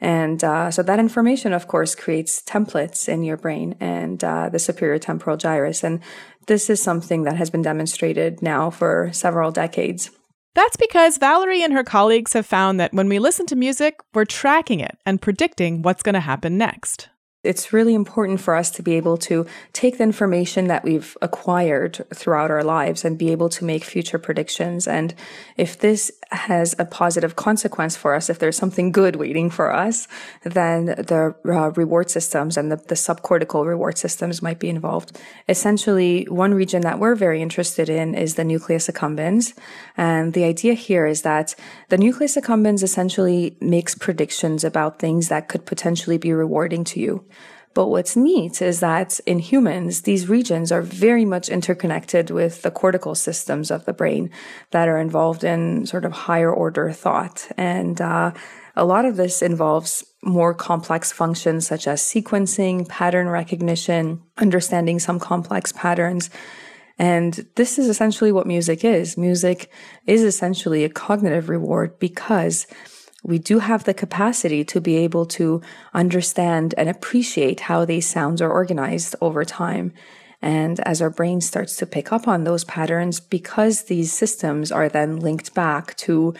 And 0.00 0.42
uh, 0.42 0.70
so 0.70 0.82
that 0.82 0.98
information, 0.98 1.52
of 1.52 1.68
course, 1.68 1.94
creates 1.94 2.42
templates 2.42 3.08
in 3.08 3.22
your 3.22 3.36
brain 3.36 3.76
and 3.80 4.22
uh, 4.24 4.48
the 4.48 4.58
superior 4.58 4.98
temporal 4.98 5.36
gyrus. 5.36 5.84
And 5.84 6.00
this 6.46 6.70
is 6.70 6.82
something 6.82 7.24
that 7.24 7.36
has 7.36 7.50
been 7.50 7.62
demonstrated 7.62 8.42
now 8.42 8.70
for 8.70 9.10
several 9.12 9.50
decades. 9.50 10.10
That's 10.54 10.76
because 10.76 11.18
Valorie 11.18 11.62
and 11.62 11.72
her 11.72 11.84
colleagues 11.84 12.32
have 12.32 12.46
found 12.46 12.80
that 12.80 12.92
when 12.92 13.08
we 13.08 13.18
listen 13.18 13.46
to 13.46 13.56
music, 13.56 14.00
we're 14.14 14.24
tracking 14.24 14.80
it 14.80 14.96
and 15.06 15.22
predicting 15.22 15.82
what's 15.82 16.02
going 16.02 16.14
to 16.14 16.20
happen 16.20 16.58
next. 16.58 17.08
It's 17.42 17.72
really 17.72 17.94
important 17.94 18.40
for 18.40 18.54
us 18.54 18.70
to 18.72 18.82
be 18.82 18.94
able 18.94 19.16
to 19.18 19.46
take 19.72 19.96
the 19.96 20.04
information 20.04 20.66
that 20.66 20.84
we've 20.84 21.16
acquired 21.22 22.04
throughout 22.14 22.50
our 22.50 22.62
lives 22.62 23.04
and 23.04 23.16
be 23.16 23.32
able 23.32 23.48
to 23.50 23.64
make 23.64 23.82
future 23.82 24.18
predictions. 24.18 24.86
And 24.86 25.14
if 25.56 25.78
this 25.78 26.12
has 26.32 26.76
a 26.78 26.84
positive 26.84 27.34
consequence 27.36 27.96
for 27.96 28.14
us, 28.14 28.30
if 28.30 28.38
there's 28.38 28.56
something 28.56 28.92
good 28.92 29.16
waiting 29.16 29.50
for 29.50 29.72
us, 29.72 30.06
then 30.42 30.86
the 30.86 31.34
uh, 31.44 31.70
reward 31.70 32.10
systems 32.10 32.56
and 32.56 32.70
the, 32.70 32.76
the 32.76 32.94
subcortical 32.94 33.66
reward 33.66 33.98
systems 33.98 34.40
might 34.40 34.58
be 34.58 34.68
involved. 34.68 35.18
Essentially, 35.48 36.24
one 36.24 36.54
region 36.54 36.82
that 36.82 36.98
we're 36.98 37.16
very 37.16 37.42
interested 37.42 37.88
in 37.88 38.14
is 38.14 38.36
the 38.36 38.44
nucleus 38.44 38.88
accumbens. 38.88 39.54
And 39.96 40.32
the 40.32 40.44
idea 40.44 40.74
here 40.74 41.06
is 41.06 41.22
that 41.22 41.54
the 41.88 41.98
nucleus 41.98 42.36
accumbens 42.36 42.82
essentially 42.82 43.56
makes 43.60 43.94
predictions 43.94 44.62
about 44.62 44.98
things 44.98 45.28
that 45.28 45.48
could 45.48 45.66
potentially 45.66 46.18
be 46.18 46.32
rewarding 46.32 46.84
to 46.84 47.00
you. 47.00 47.24
But 47.72 47.86
what's 47.86 48.16
neat 48.16 48.60
is 48.60 48.80
that 48.80 49.20
in 49.26 49.38
humans, 49.38 50.02
these 50.02 50.28
regions 50.28 50.72
are 50.72 50.82
very 50.82 51.24
much 51.24 51.48
interconnected 51.48 52.30
with 52.30 52.62
the 52.62 52.70
cortical 52.70 53.14
systems 53.14 53.70
of 53.70 53.84
the 53.84 53.92
brain 53.92 54.30
that 54.72 54.88
are 54.88 54.98
involved 54.98 55.44
in 55.44 55.86
sort 55.86 56.04
of 56.04 56.12
higher 56.12 56.52
order 56.52 56.90
thought. 56.90 57.48
And 57.56 58.00
uh, 58.00 58.32
a 58.74 58.84
lot 58.84 59.04
of 59.04 59.16
this 59.16 59.40
involves 59.40 60.04
more 60.22 60.52
complex 60.52 61.12
functions 61.12 61.66
such 61.66 61.86
as 61.86 62.02
sequencing, 62.02 62.88
pattern 62.88 63.28
recognition, 63.28 64.22
understanding 64.36 64.98
some 64.98 65.20
complex 65.20 65.72
patterns. 65.72 66.28
And 66.98 67.46
this 67.54 67.78
is 67.78 67.88
essentially 67.88 68.32
what 68.32 68.46
music 68.46 68.84
is. 68.84 69.16
Music 69.16 69.70
is 70.06 70.22
essentially 70.22 70.84
a 70.84 70.90
cognitive 70.90 71.48
reward 71.48 71.98
because 71.98 72.66
we 73.22 73.38
do 73.38 73.58
have 73.58 73.84
the 73.84 73.94
capacity 73.94 74.64
to 74.64 74.80
be 74.80 74.96
able 74.96 75.26
to 75.26 75.60
understand 75.92 76.74
and 76.78 76.88
appreciate 76.88 77.60
how 77.60 77.84
these 77.84 78.08
sounds 78.08 78.40
are 78.40 78.50
organized 78.50 79.14
over 79.20 79.44
time. 79.44 79.92
And 80.42 80.80
as 80.80 81.02
our 81.02 81.10
brain 81.10 81.42
starts 81.42 81.76
to 81.76 81.86
pick 81.86 82.12
up 82.12 82.26
on 82.26 82.44
those 82.44 82.64
patterns, 82.64 83.20
because 83.20 83.84
these 83.84 84.10
systems 84.12 84.72
are 84.72 84.88
then 84.88 85.20
linked 85.20 85.54
back 85.54 85.94
to 85.98 86.34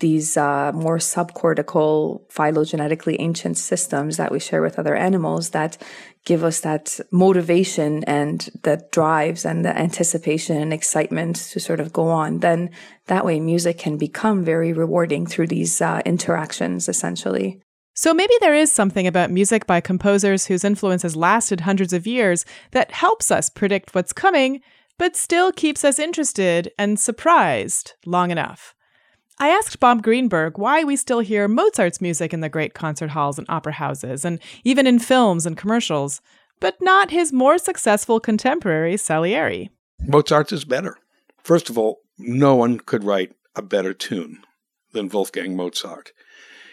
these 0.00 0.36
uh, 0.36 0.72
more 0.74 0.98
subcortical, 0.98 2.22
phylogenetically 2.28 3.14
ancient 3.20 3.56
systems 3.56 4.16
that 4.16 4.32
we 4.32 4.40
share 4.40 4.60
with 4.60 4.76
other 4.78 4.96
animals 4.96 5.50
that 5.50 5.78
give 6.24 6.42
us 6.42 6.60
that 6.60 6.98
motivation 7.10 8.02
and 8.04 8.50
that 8.62 8.90
drives 8.90 9.44
and 9.44 9.64
the 9.64 9.76
anticipation 9.76 10.56
and 10.56 10.72
excitement 10.72 11.36
to 11.36 11.60
sort 11.60 11.80
of 11.80 11.92
go 11.92 12.08
on, 12.08 12.40
then 12.40 12.70
that 13.06 13.24
way 13.24 13.40
music 13.40 13.78
can 13.78 13.98
become 13.98 14.44
very 14.44 14.72
rewarding 14.72 15.26
through 15.26 15.46
these 15.46 15.80
uh, 15.80 16.00
interactions, 16.04 16.88
essentially. 16.88 17.60
So 17.96 18.12
maybe 18.12 18.34
there 18.40 18.54
is 18.54 18.72
something 18.72 19.06
about 19.06 19.30
music 19.30 19.66
by 19.66 19.80
composers 19.80 20.46
whose 20.46 20.64
influence 20.64 21.02
has 21.02 21.14
lasted 21.14 21.60
hundreds 21.60 21.92
of 21.92 22.06
years 22.06 22.44
that 22.72 22.90
helps 22.90 23.30
us 23.30 23.48
predict 23.48 23.94
what's 23.94 24.12
coming, 24.12 24.62
but 24.98 25.14
still 25.16 25.52
keeps 25.52 25.84
us 25.84 25.98
interested 25.98 26.72
and 26.76 26.98
surprised 26.98 27.92
long 28.04 28.30
enough. 28.30 28.74
I 29.38 29.48
asked 29.48 29.80
Bob 29.80 30.02
Greenberg 30.02 30.58
why 30.58 30.84
we 30.84 30.94
still 30.94 31.18
hear 31.18 31.48
Mozart's 31.48 32.00
music 32.00 32.32
in 32.32 32.40
the 32.40 32.48
great 32.48 32.72
concert 32.72 33.10
halls 33.10 33.36
and 33.36 33.46
opera 33.50 33.72
houses, 33.72 34.24
and 34.24 34.38
even 34.62 34.86
in 34.86 35.00
films 35.00 35.44
and 35.44 35.56
commercials, 35.56 36.20
but 36.60 36.76
not 36.80 37.10
his 37.10 37.32
more 37.32 37.58
successful 37.58 38.20
contemporary 38.20 38.96
Salieri. 38.96 39.70
Mozart's 40.00 40.52
is 40.52 40.64
better. 40.64 40.96
First 41.42 41.68
of 41.68 41.76
all, 41.76 42.00
no 42.16 42.54
one 42.54 42.78
could 42.78 43.02
write 43.02 43.32
a 43.56 43.62
better 43.62 43.92
tune 43.92 44.44
than 44.92 45.08
Wolfgang 45.08 45.56
Mozart. 45.56 46.12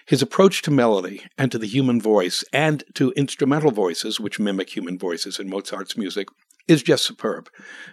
His 0.06 0.22
approach 0.22 0.62
to 0.64 0.72
melody 0.72 1.24
and 1.38 1.52
to 1.52 1.58
the 1.58 1.68
human 1.68 2.00
voice 2.00 2.44
and 2.54 2.84
to 2.94 3.12
instrumental 3.14 3.72
voices, 3.72 4.20
which 4.20 4.40
mimic 4.40 4.76
human 4.76 5.00
voices 5.00 5.40
in 5.40 5.50
Mozart's 5.50 5.98
music, 5.98 6.28
is 6.68 6.84
just 6.84 7.06
superb. 7.06 7.50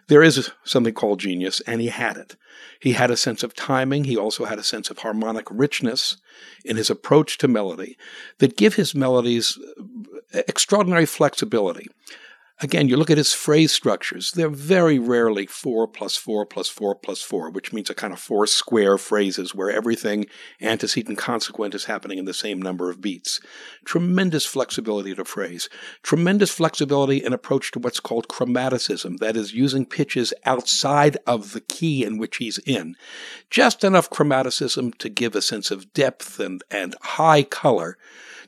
There 0.09 0.23
is 0.23 0.51
something 0.65 0.95
called 0.95 1.21
genius, 1.21 1.61
and 1.61 1.81
he 1.81 1.89
had 1.89 2.17
it. 2.17 2.37
He 2.81 2.93
had 2.93 3.11
a 3.11 3.17
sense 3.17 3.43
of 3.43 3.55
timing. 3.55 4.05
He 4.05 4.17
also 4.17 4.45
had 4.45 4.59
a 4.59 4.65
sense 4.65 4.91
of 4.91 4.99
harmonic 4.99 5.47
richness 5.51 6.17
in 6.65 6.77
his 6.77 6.91
approach 6.91 7.39
to 7.39 7.49
melody 7.49 7.97
that 8.39 8.57
give 8.57 8.75
his 8.75 8.95
melodies 8.95 9.59
uh, 10.35 10.43
extraordinary 10.47 11.07
flexibility. 11.07 11.89
Again, 12.61 12.89
you 12.89 12.97
look 12.97 13.11
at 13.11 13.19
his 13.19 13.33
phrase 13.33 13.71
structures, 13.71 14.33
they're 14.33 14.49
very 14.49 14.99
rarely 14.99 15.47
four 15.47 15.87
plus 15.87 16.17
four 16.17 16.45
plus 16.45 16.69
four 16.69 16.97
plus 16.97 17.23
four, 17.23 17.51
which 17.51 17.73
means 17.73 17.89
a 17.89 17.95
kind 17.95 18.13
of 18.13 18.19
four 18.19 18.49
square 18.49 18.99
phrases 18.99 19.55
where 19.55 19.71
everything 19.71 20.27
antecedent 20.61 21.19
consequent 21.19 21.73
is 21.77 21.85
happening 21.85 22.19
in 22.19 22.25
the 22.25 22.35
same 22.35 22.61
number 22.61 22.91
of 22.91 23.01
beats. 23.01 23.41
Tremendous 23.85 24.45
flexibility 24.45 25.15
to 25.15 25.25
phrase. 25.25 25.69
Tremendous 26.03 26.51
flexibility 26.51 27.19
in 27.25 27.33
approach 27.33 27.71
to 27.71 27.79
what's 27.79 28.01
called 28.01 28.27
chromaticism, 28.27 29.19
that 29.19 29.37
is, 29.37 29.55
using 29.55 29.87
pitches 29.87 30.35
outside 30.45 31.17
of 31.29 31.53
the 31.53 31.61
key 31.61 32.03
in 32.03 32.19
which 32.19 32.39
he's 32.39 32.59
in. 32.67 32.97
Just 33.51 33.85
enough 33.85 34.11
chromaticism 34.11 34.99
to 34.99 35.09
give 35.09 35.37
a 35.37 35.43
sense 35.43 35.71
of 35.71 35.93
depth 35.93 36.41
and, 36.41 36.65
and 36.73 36.97
high 37.03 37.45
color 37.45 37.97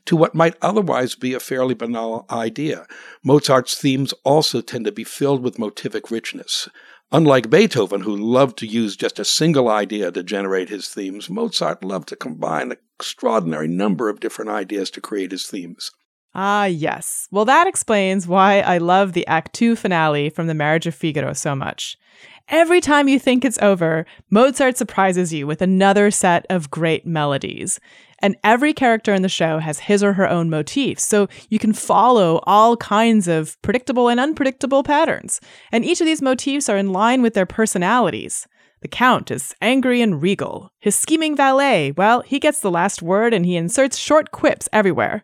to 0.05 0.15
what 0.15 0.35
might 0.35 0.55
otherwise 0.61 1.15
be 1.15 1.33
a 1.33 1.39
fairly 1.39 1.73
banal 1.73 2.25
idea. 2.29 2.85
Mozart's 3.23 3.77
themes 3.79 4.13
also 4.23 4.61
tend 4.61 4.85
to 4.85 4.91
be 4.91 5.03
filled 5.03 5.43
with 5.43 5.57
motivic 5.57 6.11
richness. 6.11 6.67
Unlike 7.11 7.49
Beethoven, 7.49 8.01
who 8.01 8.15
loved 8.15 8.57
to 8.59 8.67
use 8.67 8.95
just 8.95 9.19
a 9.19 9.25
single 9.25 9.67
idea 9.67 10.11
to 10.11 10.23
generate 10.23 10.69
his 10.69 10.87
themes, 10.87 11.29
Mozart 11.29 11.83
loved 11.83 12.07
to 12.09 12.15
combine 12.15 12.71
an 12.71 12.77
extraordinary 12.97 13.67
number 13.67 14.07
of 14.07 14.21
different 14.21 14.49
ideas 14.49 14.89
to 14.91 15.01
create 15.01 15.31
his 15.31 15.45
themes. 15.45 15.91
Ah, 16.33 16.65
yes. 16.65 17.27
Well, 17.31 17.45
that 17.45 17.67
explains 17.67 18.27
why 18.27 18.61
I 18.61 18.77
love 18.77 19.13
the 19.13 19.27
Act 19.27 19.53
2 19.53 19.75
finale 19.75 20.29
from 20.29 20.47
The 20.47 20.53
Marriage 20.53 20.87
of 20.87 20.95
Figaro 20.95 21.33
so 21.33 21.55
much. 21.55 21.97
Every 22.47 22.81
time 22.81 23.07
you 23.07 23.19
think 23.19 23.43
it's 23.43 23.61
over, 23.61 24.05
Mozart 24.29 24.77
surprises 24.77 25.33
you 25.33 25.45
with 25.45 25.61
another 25.61 26.09
set 26.11 26.45
of 26.49 26.71
great 26.71 27.05
melodies. 27.05 27.79
And 28.19 28.35
every 28.43 28.73
character 28.73 29.13
in 29.13 29.23
the 29.23 29.29
show 29.29 29.59
has 29.59 29.79
his 29.79 30.03
or 30.03 30.13
her 30.13 30.29
own 30.29 30.49
motifs, 30.49 31.03
so 31.03 31.27
you 31.49 31.59
can 31.59 31.73
follow 31.73 32.39
all 32.43 32.77
kinds 32.77 33.27
of 33.27 33.59
predictable 33.61 34.09
and 34.09 34.19
unpredictable 34.19 34.83
patterns. 34.83 35.41
And 35.71 35.83
each 35.83 36.01
of 36.01 36.05
these 36.05 36.21
motifs 36.21 36.69
are 36.69 36.77
in 36.77 36.93
line 36.93 37.21
with 37.21 37.33
their 37.33 37.45
personalities. 37.45 38.47
The 38.81 38.87
Count 38.87 39.31
is 39.31 39.55
angry 39.61 40.01
and 40.01 40.21
regal. 40.21 40.71
His 40.79 40.95
scheming 40.95 41.35
valet, 41.35 41.91
well, 41.91 42.21
he 42.21 42.39
gets 42.39 42.59
the 42.59 42.71
last 42.71 43.01
word 43.01 43.33
and 43.33 43.45
he 43.45 43.55
inserts 43.55 43.97
short 43.97 44.31
quips 44.31 44.69
everywhere. 44.71 45.23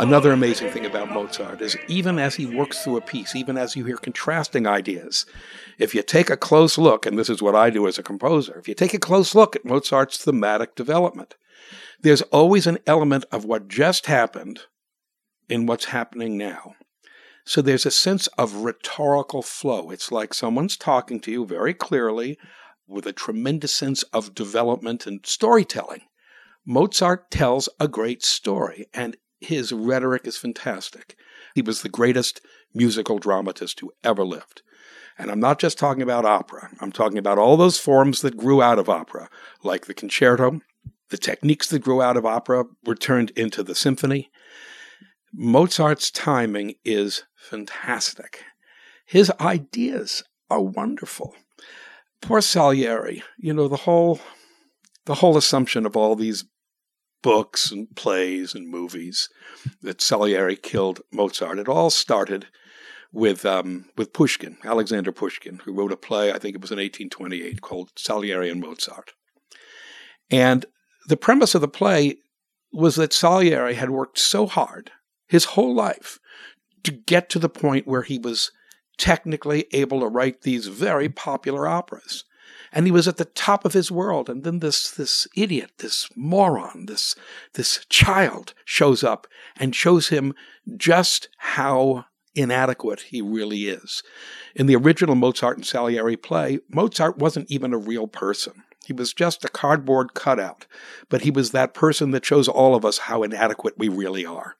Another 0.00 0.32
amazing 0.32 0.70
thing 0.70 0.86
about 0.86 1.12
Mozart 1.12 1.60
is 1.60 1.76
even 1.86 2.18
as 2.18 2.34
he 2.36 2.46
works 2.46 2.82
through 2.82 2.96
a 2.96 3.02
piece, 3.02 3.36
even 3.36 3.58
as 3.58 3.76
you 3.76 3.84
hear 3.84 3.98
contrasting 3.98 4.66
ideas, 4.66 5.26
if 5.78 5.94
you 5.94 6.02
take 6.02 6.30
a 6.30 6.38
close 6.38 6.78
look, 6.78 7.04
and 7.04 7.18
this 7.18 7.28
is 7.28 7.42
what 7.42 7.54
I 7.54 7.68
do 7.68 7.86
as 7.86 7.98
a 7.98 8.02
composer, 8.02 8.58
if 8.58 8.66
you 8.66 8.74
take 8.74 8.94
a 8.94 8.98
close 8.98 9.34
look 9.34 9.54
at 9.54 9.66
Mozart's 9.66 10.16
thematic 10.16 10.74
development, 10.74 11.36
there's 12.00 12.22
always 12.22 12.66
an 12.66 12.78
element 12.86 13.26
of 13.30 13.44
what 13.44 13.68
just 13.68 14.06
happened 14.06 14.60
in 15.50 15.66
what's 15.66 15.86
happening 15.86 16.38
now. 16.38 16.76
So 17.44 17.60
there's 17.60 17.84
a 17.84 17.90
sense 17.90 18.26
of 18.38 18.54
rhetorical 18.54 19.42
flow. 19.42 19.90
It's 19.90 20.10
like 20.10 20.32
someone's 20.32 20.78
talking 20.78 21.20
to 21.20 21.30
you 21.30 21.44
very 21.44 21.74
clearly 21.74 22.38
with 22.86 23.04
a 23.04 23.12
tremendous 23.12 23.74
sense 23.74 24.02
of 24.14 24.34
development 24.34 25.06
and 25.06 25.20
storytelling. 25.24 26.02
Mozart 26.64 27.30
tells 27.30 27.68
a 27.78 27.86
great 27.86 28.22
story, 28.22 28.86
and 28.94 29.16
his 29.40 29.72
rhetoric 29.72 30.26
is 30.26 30.36
fantastic. 30.36 31.16
He 31.54 31.62
was 31.62 31.82
the 31.82 31.88
greatest 31.88 32.40
musical 32.74 33.18
dramatist 33.18 33.80
who 33.80 33.92
ever 34.04 34.24
lived. 34.24 34.62
And 35.18 35.30
I'm 35.30 35.40
not 35.40 35.58
just 35.58 35.78
talking 35.78 36.02
about 36.02 36.24
opera, 36.24 36.70
I'm 36.80 36.92
talking 36.92 37.18
about 37.18 37.38
all 37.38 37.56
those 37.56 37.78
forms 37.78 38.22
that 38.22 38.36
grew 38.36 38.62
out 38.62 38.78
of 38.78 38.88
opera, 38.88 39.28
like 39.62 39.86
the 39.86 39.94
concerto. 39.94 40.60
The 41.10 41.18
techniques 41.18 41.68
that 41.68 41.80
grew 41.80 42.00
out 42.00 42.16
of 42.16 42.24
opera 42.24 42.64
were 42.84 42.94
turned 42.94 43.30
into 43.30 43.64
the 43.64 43.74
symphony. 43.74 44.30
Mozart's 45.32 46.10
timing 46.10 46.74
is 46.84 47.24
fantastic. 47.34 48.44
His 49.04 49.32
ideas 49.40 50.22
are 50.48 50.62
wonderful. 50.62 51.34
Poor 52.22 52.40
Salieri, 52.40 53.22
you 53.38 53.52
know, 53.52 53.66
the 53.66 53.76
whole 53.76 54.20
the 55.06 55.16
whole 55.16 55.36
assumption 55.36 55.86
of 55.86 55.96
all 55.96 56.14
these 56.14 56.44
books 57.22 57.70
and 57.70 57.94
plays 57.96 58.54
and 58.54 58.68
movies 58.68 59.28
that 59.82 60.00
Salieri 60.00 60.56
killed 60.56 61.00
Mozart. 61.12 61.58
It 61.58 61.68
all 61.68 61.90
started 61.90 62.46
with 63.12 63.44
um, 63.44 63.86
with 63.96 64.12
Pushkin, 64.12 64.56
Alexander 64.64 65.12
Pushkin, 65.12 65.60
who 65.64 65.72
wrote 65.72 65.92
a 65.92 65.96
play. 65.96 66.32
I 66.32 66.38
think 66.38 66.54
it 66.54 66.60
was 66.60 66.70
in 66.70 66.78
1828 66.78 67.60
called 67.60 67.90
Salieri 67.96 68.50
and 68.50 68.60
Mozart. 68.60 69.12
And 70.30 70.66
the 71.08 71.16
premise 71.16 71.54
of 71.54 71.60
the 71.60 71.68
play 71.68 72.16
was 72.72 72.96
that 72.96 73.12
Salieri 73.12 73.74
had 73.74 73.90
worked 73.90 74.18
so 74.18 74.46
hard 74.46 74.92
his 75.28 75.46
whole 75.46 75.74
life 75.74 76.18
to 76.84 76.92
get 76.92 77.28
to 77.30 77.38
the 77.38 77.48
point 77.48 77.86
where 77.86 78.02
he 78.02 78.18
was 78.18 78.52
technically 78.96 79.66
able 79.72 80.00
to 80.00 80.06
write 80.06 80.42
these 80.42 80.66
very 80.66 81.08
popular 81.08 81.66
operas 81.66 82.24
and 82.72 82.86
he 82.86 82.92
was 82.92 83.08
at 83.08 83.16
the 83.16 83.24
top 83.24 83.64
of 83.64 83.72
his 83.72 83.90
world. 83.90 84.28
And 84.28 84.44
then 84.44 84.60
this 84.60 84.90
this 84.90 85.26
idiot, 85.36 85.72
this 85.78 86.08
moron, 86.16 86.86
this 86.86 87.14
this 87.54 87.84
child 87.88 88.54
shows 88.64 89.02
up 89.02 89.26
and 89.56 89.74
shows 89.74 90.08
him 90.08 90.34
just 90.76 91.28
how 91.38 92.06
inadequate 92.34 93.00
he 93.00 93.20
really 93.20 93.68
is. 93.68 94.02
In 94.54 94.66
the 94.66 94.76
original 94.76 95.14
Mozart 95.14 95.56
and 95.56 95.66
Salieri 95.66 96.16
play, 96.16 96.60
Mozart 96.68 97.18
wasn't 97.18 97.50
even 97.50 97.72
a 97.72 97.78
real 97.78 98.06
person. 98.06 98.62
He 98.84 98.92
was 98.92 99.12
just 99.12 99.44
a 99.44 99.48
cardboard 99.48 100.14
cutout, 100.14 100.66
but 101.08 101.22
he 101.22 101.30
was 101.30 101.50
that 101.50 101.74
person 101.74 102.12
that 102.12 102.24
shows 102.24 102.48
all 102.48 102.74
of 102.74 102.84
us 102.84 102.98
how 102.98 103.22
inadequate 103.22 103.74
we 103.78 103.88
really 103.88 104.24
are. 104.24 104.56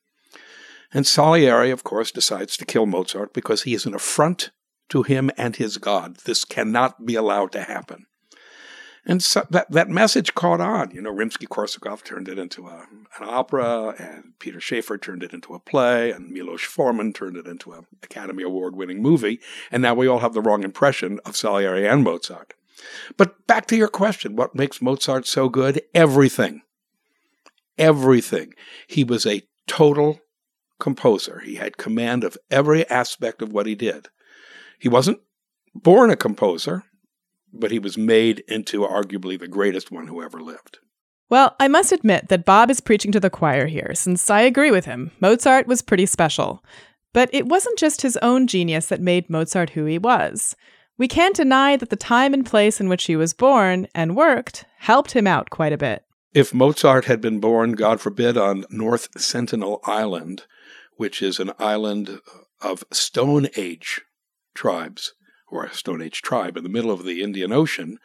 And 0.93 1.07
Salieri, 1.07 1.71
of 1.71 1.85
course, 1.85 2.11
decides 2.11 2.57
to 2.57 2.64
kill 2.64 2.87
Mozart 2.87 3.33
because 3.33 3.62
he 3.62 3.75
is 3.75 3.87
an 3.87 3.95
affront 3.95 4.50
to 4.90 5.02
him 5.02 5.30
and 5.37 5.56
his 5.56 5.78
God. 5.78 6.16
This 6.25 6.44
cannot 6.44 7.06
be 7.06 7.14
allowed 7.14 7.52
to 7.52 7.62
happen. 7.62 8.06
And 9.06 9.23
so 9.23 9.47
that, 9.50 9.70
that 9.70 9.88
message 9.88 10.35
caught 10.35 10.61
on. 10.61 10.90
You 10.90 11.00
know, 11.00 11.12
Rimsky 11.12 11.47
Korsakov 11.47 12.04
turned 12.04 12.28
it 12.28 12.38
into 12.38 12.66
a, 12.66 12.87
an 13.18 13.28
opera, 13.28 13.94
and 13.99 14.35
Peter 14.38 14.61
Shaffer 14.61 14.99
turned 14.99 15.23
it 15.23 15.32
into 15.32 15.54
a 15.54 15.59
play, 15.59 16.11
and 16.11 16.30
Milos 16.30 16.62
Forman 16.62 17.14
turned 17.14 17.37
it 17.37 17.47
into 17.47 17.73
an 17.73 17.87
Academy 18.02 18.42
Award 18.42 18.76
winning 18.76 19.00
movie. 19.00 19.40
And 19.70 19.82
now 19.82 19.94
we 19.94 20.06
all 20.06 20.18
have 20.18 20.35
the 20.35 20.42
wrong 20.42 20.64
impression 20.64 21.18
of 21.25 21.37
Salieri 21.37 21.88
and 21.88 22.04
Mozart. 22.04 22.54
But 23.16 23.47
back 23.47 23.66
to 23.66 23.76
your 23.76 23.88
question 23.88 24.37
what 24.37 24.54
makes 24.54 24.82
Mozart 24.82 25.26
so 25.26 25.49
good? 25.49 25.82
Everything. 25.94 26.62
Everything. 27.78 28.52
He 28.87 29.04
was 29.04 29.25
a 29.25 29.42
total 29.66 30.20
composer. 30.78 31.40
He 31.40 31.54
had 31.54 31.76
command 31.78 32.23
of 32.25 32.37
every 32.50 32.88
aspect 32.88 33.40
of 33.42 33.52
what 33.52 33.66
he 33.66 33.75
did. 33.75 34.09
He 34.81 34.89
wasn't 34.89 35.21
born 35.75 36.11
a 36.11 36.17
composer, 36.17 36.85
but 37.53 37.71
he 37.71 37.79
was 37.79 37.99
made 37.99 38.43
into 38.49 38.81
arguably 38.81 39.39
the 39.39 39.47
greatest 39.47 39.93
one 39.93 40.07
who 40.07 40.23
ever 40.23 40.41
lived. 40.41 40.79
Well, 41.29 41.55
I 41.61 41.69
must 41.69 41.93
admit 41.93 42.29
that 42.29 42.47
Bob 42.47 42.71
is 42.71 42.81
preaching 42.81 43.13
to 43.13 43.21
the 43.21 43.31
choir 43.31 43.67
here, 43.67 43.93
since 43.95 44.31
I 44.31 44.41
agree 44.41 44.71
with 44.71 44.87
him. 44.87 45.13
Mozart 45.21 45.67
was 45.67 45.83
pretty 45.83 46.07
special. 46.07 46.65
But 47.13 47.29
it 47.33 47.47
wasn't 47.47 47.79
just 47.79 48.03
his 48.03 48.17
own 48.23 48.47
genius 48.47 48.87
that 48.87 49.01
made 49.01 49.29
Mozart 49.29 49.71
who 49.71 49.85
he 49.85 49.99
was. 49.99 50.57
We 50.97 51.09
can't 51.09 51.37
deny 51.37 51.77
that 51.77 51.91
the 51.91 51.97
time 51.97 52.33
and 52.33 52.47
place 52.47 52.81
in 52.81 52.89
which 52.89 53.05
he 53.05 53.17
was 53.17 53.35
born 53.35 53.87
and 53.95 54.17
worked 54.17 54.65
helped 54.79 55.13
him 55.13 55.27
out 55.27 55.51
quite 55.51 55.73
a 55.73 55.79
bit. 55.79 56.05
If 56.33 56.55
Mozart 56.55 57.05
had 57.05 57.21
been 57.21 57.39
born, 57.39 57.73
God 57.73 58.01
forbid, 58.01 58.37
on 58.37 58.65
North 58.71 59.09
Sentinel 59.21 59.81
Island, 59.85 60.45
which 60.97 61.21
is 61.21 61.39
an 61.39 61.53
island 61.59 62.21
of 62.61 62.85
Stone 62.93 63.49
Age 63.57 64.03
tribes, 64.54 65.14
or 65.50 65.64
a 65.64 65.75
Stone 65.75 66.02
Age 66.02 66.23
tribe 66.23 66.57
in 66.57 66.62
the 66.62 66.71
middle 66.71 66.90
of 66.90 67.04
the 67.04 67.23
Indian 67.23 67.52
Ocean, 67.52 67.99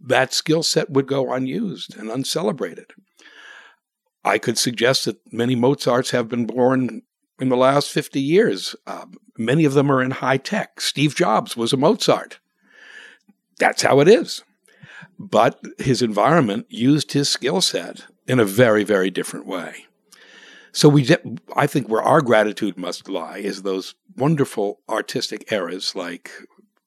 that 0.00 0.32
skill 0.34 0.62
set 0.62 0.90
would 0.90 1.06
go 1.06 1.32
unused 1.32 1.96
and 1.96 2.10
uncelebrated. 2.10 2.92
I 4.24 4.38
could 4.38 4.58
suggest 4.58 5.04
that 5.04 5.20
many 5.32 5.54
Mozarts 5.54 6.10
have 6.10 6.28
been 6.28 6.46
born 6.46 7.02
in 7.40 7.48
the 7.48 7.56
last 7.56 7.90
50 7.90 8.20
years. 8.20 8.76
Uh, 8.86 9.06
many 9.38 9.64
of 9.64 9.74
them 9.74 9.90
are 9.90 10.02
in 10.02 10.10
high 10.10 10.36
tech. 10.36 10.80
Steve 10.80 11.14
Jobs 11.14 11.56
was 11.56 11.72
a 11.72 11.76
Mozart. 11.76 12.38
That's 13.58 13.82
how 13.82 14.00
it 14.00 14.08
is. 14.08 14.42
But 15.18 15.60
his 15.78 16.02
environment 16.02 16.66
used 16.68 17.12
his 17.12 17.28
skill 17.28 17.60
set 17.60 18.06
in 18.26 18.38
a 18.40 18.44
very, 18.44 18.84
very 18.84 19.10
different 19.10 19.46
way. 19.46 19.86
So 20.72 20.88
we, 20.88 21.08
I 21.56 21.66
think, 21.66 21.88
where 21.88 22.02
our 22.02 22.20
gratitude 22.20 22.78
must 22.78 23.08
lie 23.08 23.38
is 23.38 23.62
those 23.62 23.94
wonderful 24.16 24.80
artistic 24.88 25.50
eras 25.52 25.94
like 25.94 26.30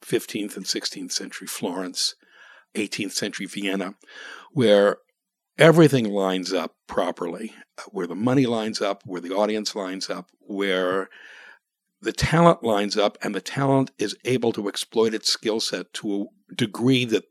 15th 0.04 0.56
and 0.56 0.66
16th 0.66 1.12
century 1.12 1.48
Florence, 1.48 2.16
18th 2.75 3.12
century 3.12 3.46
Vienna, 3.46 3.96
where 4.52 4.98
everything 5.58 6.06
lines 6.06 6.54
up 6.54 6.75
properly, 6.88 7.54
uh, 7.78 7.84
where 7.92 8.08
the 8.08 8.16
money 8.16 8.46
lines 8.46 8.82
up, 8.82 9.04
where 9.06 9.22
the 9.22 9.34
audience 9.34 9.75
lines 9.75 10.10
up, 10.10 10.30
where 10.40 11.10
the 12.02 12.13
talent 12.13 12.63
lines 12.63 12.98
up, 12.98 13.18
and 13.22 13.34
the 13.34 13.42
talent 13.42 13.92
is 13.98 14.16
able 14.25 14.52
to 14.54 14.68
exploit 14.68 15.13
its 15.13 15.32
skill 15.32 15.60
set 15.60 15.94
to 15.94 16.28
a 16.52 16.56
degree 16.56 17.06
that 17.06 17.24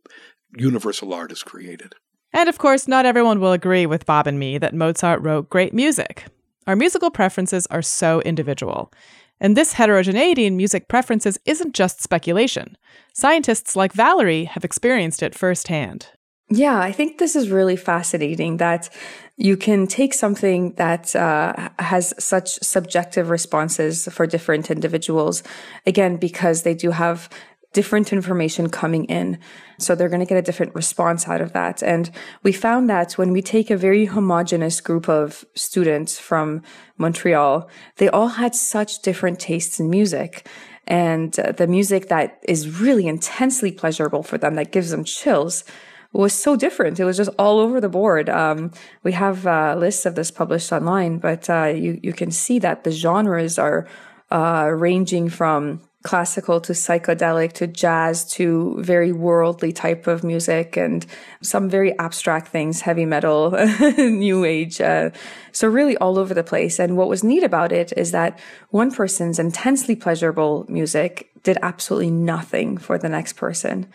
universal 0.56 1.12
art 1.12 1.32
is 1.32 1.42
created. 1.42 1.94
And 2.32 2.48
of 2.48 2.58
course, 2.58 2.88
not 2.88 3.04
everyone 3.04 3.40
will 3.40 3.52
agree 3.52 3.84
with 3.84 4.06
Bob 4.06 4.26
and 4.26 4.38
me 4.38 4.56
that 4.58 4.74
Mozart 4.74 5.20
wrote 5.20 5.50
great 5.50 5.74
music. 5.74 6.24
Our 6.66 6.76
musical 6.76 7.10
preferences 7.10 7.66
are 7.70 7.82
so 7.82 8.20
individual. 8.22 8.92
And 9.40 9.56
this 9.56 9.72
heterogeneity 9.72 10.46
in 10.46 10.56
music 10.56 10.86
preferences 10.86 11.38
isn't 11.44 11.74
just 11.74 12.00
speculation. 12.00 12.76
Scientists 13.12 13.74
like 13.74 13.92
Valorie 13.92 14.46
have 14.46 14.64
experienced 14.64 15.22
it 15.22 15.34
firsthand. 15.34 16.10
Yeah, 16.48 16.78
I 16.78 16.92
think 16.92 17.18
this 17.18 17.34
is 17.34 17.48
really 17.48 17.76
fascinating 17.76 18.58
that 18.58 18.90
you 19.36 19.56
can 19.56 19.86
take 19.86 20.12
something 20.12 20.74
that 20.74 21.16
uh, 21.16 21.70
has 21.78 22.12
such 22.18 22.58
subjective 22.62 23.30
responses 23.30 24.06
for 24.12 24.26
different 24.26 24.70
individuals, 24.70 25.42
again, 25.86 26.18
because 26.18 26.62
they 26.62 26.74
do 26.74 26.90
have 26.90 27.30
different 27.72 28.12
information 28.12 28.68
coming 28.68 29.04
in. 29.06 29.38
So 29.78 29.94
they're 29.94 30.08
going 30.08 30.20
to 30.20 30.26
get 30.26 30.38
a 30.38 30.42
different 30.42 30.74
response 30.74 31.26
out 31.26 31.40
of 31.40 31.52
that. 31.52 31.82
And 31.82 32.10
we 32.42 32.52
found 32.52 32.88
that 32.90 33.12
when 33.12 33.32
we 33.32 33.42
take 33.42 33.70
a 33.70 33.76
very 33.76 34.06
homogenous 34.06 34.80
group 34.80 35.08
of 35.08 35.44
students 35.54 36.18
from 36.18 36.62
Montreal, 36.98 37.68
they 37.96 38.08
all 38.08 38.28
had 38.28 38.54
such 38.54 39.02
different 39.02 39.40
tastes 39.40 39.80
in 39.80 39.90
music. 39.90 40.46
And 40.86 41.38
uh, 41.38 41.52
the 41.52 41.66
music 41.66 42.08
that 42.08 42.42
is 42.48 42.80
really 42.80 43.06
intensely 43.06 43.72
pleasurable 43.72 44.22
for 44.22 44.38
them, 44.38 44.54
that 44.56 44.72
gives 44.72 44.90
them 44.90 45.04
chills, 45.04 45.64
was 46.12 46.34
so 46.34 46.56
different. 46.56 47.00
It 47.00 47.04
was 47.04 47.16
just 47.16 47.30
all 47.38 47.58
over 47.58 47.80
the 47.80 47.88
board. 47.88 48.28
Um, 48.28 48.70
we 49.02 49.12
have 49.12 49.46
uh, 49.46 49.74
lists 49.78 50.04
of 50.04 50.14
this 50.14 50.30
published 50.30 50.72
online, 50.72 51.18
but 51.18 51.48
uh, 51.48 51.72
you 51.74 51.98
you 52.02 52.12
can 52.12 52.30
see 52.30 52.58
that 52.58 52.84
the 52.84 52.90
genres 52.90 53.58
are 53.58 53.86
uh, 54.30 54.70
ranging 54.74 55.30
from 55.30 55.80
classical 56.02 56.60
to 56.60 56.72
psychedelic 56.72 57.52
to 57.52 57.66
jazz 57.66 58.24
to 58.24 58.76
very 58.80 59.12
worldly 59.12 59.72
type 59.72 60.06
of 60.06 60.24
music 60.24 60.76
and 60.76 61.06
some 61.42 61.68
very 61.68 61.96
abstract 61.98 62.48
things, 62.48 62.80
heavy 62.80 63.04
metal, 63.04 63.50
new 63.96 64.44
age. 64.44 64.80
Uh, 64.80 65.10
so 65.52 65.68
really 65.68 65.96
all 65.98 66.18
over 66.18 66.34
the 66.34 66.44
place. 66.44 66.78
And 66.78 66.96
what 66.96 67.08
was 67.08 67.22
neat 67.22 67.42
about 67.42 67.72
it 67.72 67.92
is 67.96 68.10
that 68.12 68.38
one 68.70 68.90
person's 68.90 69.38
intensely 69.38 69.94
pleasurable 69.94 70.66
music 70.68 71.30
did 71.42 71.58
absolutely 71.62 72.10
nothing 72.10 72.78
for 72.78 72.98
the 72.98 73.08
next 73.08 73.34
person. 73.34 73.86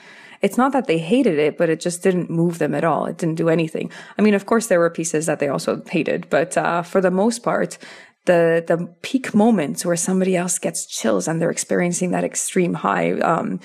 It's 0.42 0.58
not 0.58 0.72
that 0.74 0.86
they 0.86 1.00
hated 1.00 1.40
it, 1.40 1.58
but 1.58 1.70
it 1.70 1.80
just 1.80 2.04
didn't 2.04 2.30
move 2.30 2.60
them 2.60 2.76
at 2.76 2.84
all. 2.84 3.06
It 3.06 3.18
didn't 3.18 3.36
do 3.36 3.50
anything. 3.50 3.92
I 4.18 4.22
mean, 4.22 4.36
of 4.36 4.46
course, 4.46 4.68
there 4.68 4.80
were 4.80 4.90
pieces 4.90 5.26
that 5.26 5.40
they 5.40 5.48
also 5.48 5.82
hated, 5.90 6.30
but 6.30 6.56
uh, 6.58 6.84
for 6.84 7.02
the 7.02 7.12
most 7.12 7.42
part, 7.42 7.78
the 8.28 8.64
the 8.68 8.88
peak 9.02 9.34
moments 9.34 9.86
where 9.86 9.96
somebody 9.96 10.36
else 10.36 10.60
gets 10.60 10.86
chills 10.86 11.28
and 11.28 11.42
they're 11.42 11.50
experiencing 11.50 12.12
that 12.12 12.24
extreme 12.24 12.76
high. 12.76 13.14
Um, 13.20 13.60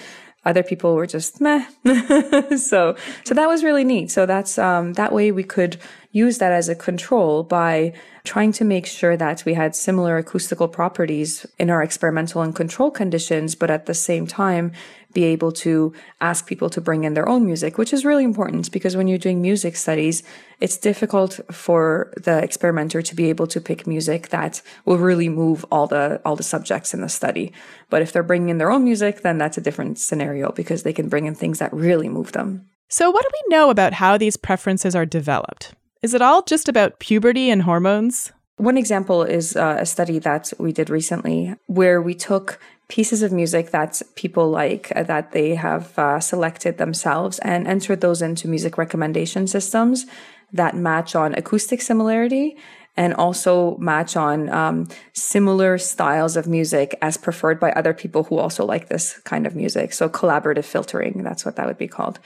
other 0.44 0.64
people 0.64 0.96
were 0.96 1.07
just 1.07 1.40
meh. 1.40 1.64
so 2.57 2.96
so 3.25 3.35
that 3.35 3.46
was 3.46 3.62
really 3.62 3.85
neat. 3.85 4.11
So 4.11 4.27
that's 4.27 4.59
um, 4.59 4.94
that 4.94 5.12
way 5.12 5.31
we 5.31 5.44
could 5.44 5.79
use 6.11 6.38
that 6.38 6.53
as 6.53 6.68
a 6.68 6.75
control 6.75 7.42
by 7.42 7.92
trying 8.25 8.53
to 8.53 8.64
make 8.64 8.87
sure 8.87 9.16
that 9.16 9.44
we 9.44 9.55
had 9.55 9.75
similar 9.75 10.16
acoustical 10.16 10.68
properties 10.68 11.46
in 11.59 11.70
our 11.70 11.83
experimental 11.83 12.42
and 12.42 12.55
control 12.55 12.90
conditions, 12.90 13.55
but 13.55 13.70
at 13.70 13.87
the 13.87 13.94
same 13.94 14.27
time 14.27 14.72
be 15.12 15.25
able 15.25 15.53
to 15.53 15.92
ask 16.20 16.46
people 16.46 16.70
to 16.70 16.81
bring 16.81 17.05
in 17.05 17.14
their 17.14 17.29
own 17.29 17.44
music, 17.44 17.79
which 17.79 17.92
is 17.92 18.05
really 18.05 18.25
important 18.25 18.70
because 18.72 18.96
when 18.96 19.09
you're 19.09 19.18
doing 19.18 19.42
music 19.42 19.77
studies, 19.77 20.22
it's 20.61 20.77
difficult 20.77 21.40
for 21.51 22.12
the 22.16 22.42
experimenter 22.42 23.03
to 23.03 23.14
be 23.14 23.29
able 23.29 23.46
to 23.48 23.61
pick 23.61 23.87
music 23.87 24.29
that 24.29 24.62
will 24.85 24.98
really 24.98 25.29
move 25.29 25.64
all 25.70 25.87
the 25.87 26.20
all 26.25 26.37
the 26.37 26.42
subjects 26.42 26.94
in 26.94 27.01
the 27.01 27.09
study. 27.09 27.53
But 27.90 28.03
if 28.03 28.12
they're 28.12 28.22
bringing 28.22 28.48
in 28.48 28.59
their 28.59 28.70
own 28.70 28.85
music, 28.85 29.22
then 29.22 29.38
that's 29.38 29.59
a 29.59 29.62
different 29.62 29.98
scenario 29.98 30.53
because 30.53 30.83
they 30.83 30.92
can 30.92 31.09
bring 31.09 31.27
in 31.27 31.35
things 31.35 31.59
that 31.59 31.72
really 31.72 32.09
move 32.09 32.33
them. 32.33 32.68
So, 32.88 33.11
what 33.11 33.22
do 33.22 33.29
we 33.33 33.57
know 33.57 33.70
about 33.70 33.94
how 33.94 34.18
these 34.18 34.37
preferences 34.37 34.94
are 34.94 35.07
developed? 35.07 35.75
Is 36.03 36.14
it 36.14 36.22
all 36.22 36.42
just 36.42 36.68
about 36.68 36.98
puberty 36.98 37.48
and 37.48 37.62
hormones? 37.62 38.33
One 38.57 38.77
example 38.77 39.22
is 39.22 39.57
uh, 39.57 39.79
a 39.81 39.87
study 39.87 40.18
that 40.20 40.53
we 40.59 40.72
did 40.72 40.90
recently 40.90 41.55
where 41.66 42.03
we 42.03 42.14
took 42.14 42.61
pieces 42.92 43.22
of 43.22 43.33
music 43.33 43.70
that 43.70 44.02
people 44.16 44.50
like 44.50 44.92
uh, 44.94 45.02
that 45.02 45.33
they 45.33 45.55
have 45.55 45.98
uh, 45.98 46.20
selected 46.20 46.76
themselves 46.76 47.38
and 47.38 47.66
entered 47.66 48.02
those 48.02 48.20
into 48.20 48.46
music 48.46 48.76
recommendation 48.76 49.46
systems 49.46 50.05
that 50.52 50.76
match 50.76 51.16
on 51.16 51.35
acoustic 51.35 51.81
similarity 51.81 52.55
and 52.94 53.14
also 53.14 53.78
match 53.78 54.14
on 54.14 54.50
um, 54.50 54.87
similar 55.14 55.78
styles 55.78 56.37
of 56.37 56.46
music 56.46 56.94
as 57.00 57.16
preferred 57.16 57.59
by 57.59 57.72
other 57.72 57.94
people 57.94 58.24
who 58.24 58.37
also 58.37 58.62
like 58.62 58.88
this 58.88 59.18
kind 59.20 59.46
of 59.46 59.57
music. 59.57 59.94
So 59.94 60.11
collaborative 60.11 60.66
filtering, 60.66 61.22
that's 61.22 61.46
what 61.46 61.57
that 61.57 61.66
would 61.66 61.78
be 61.78 61.88
called. 61.88 62.18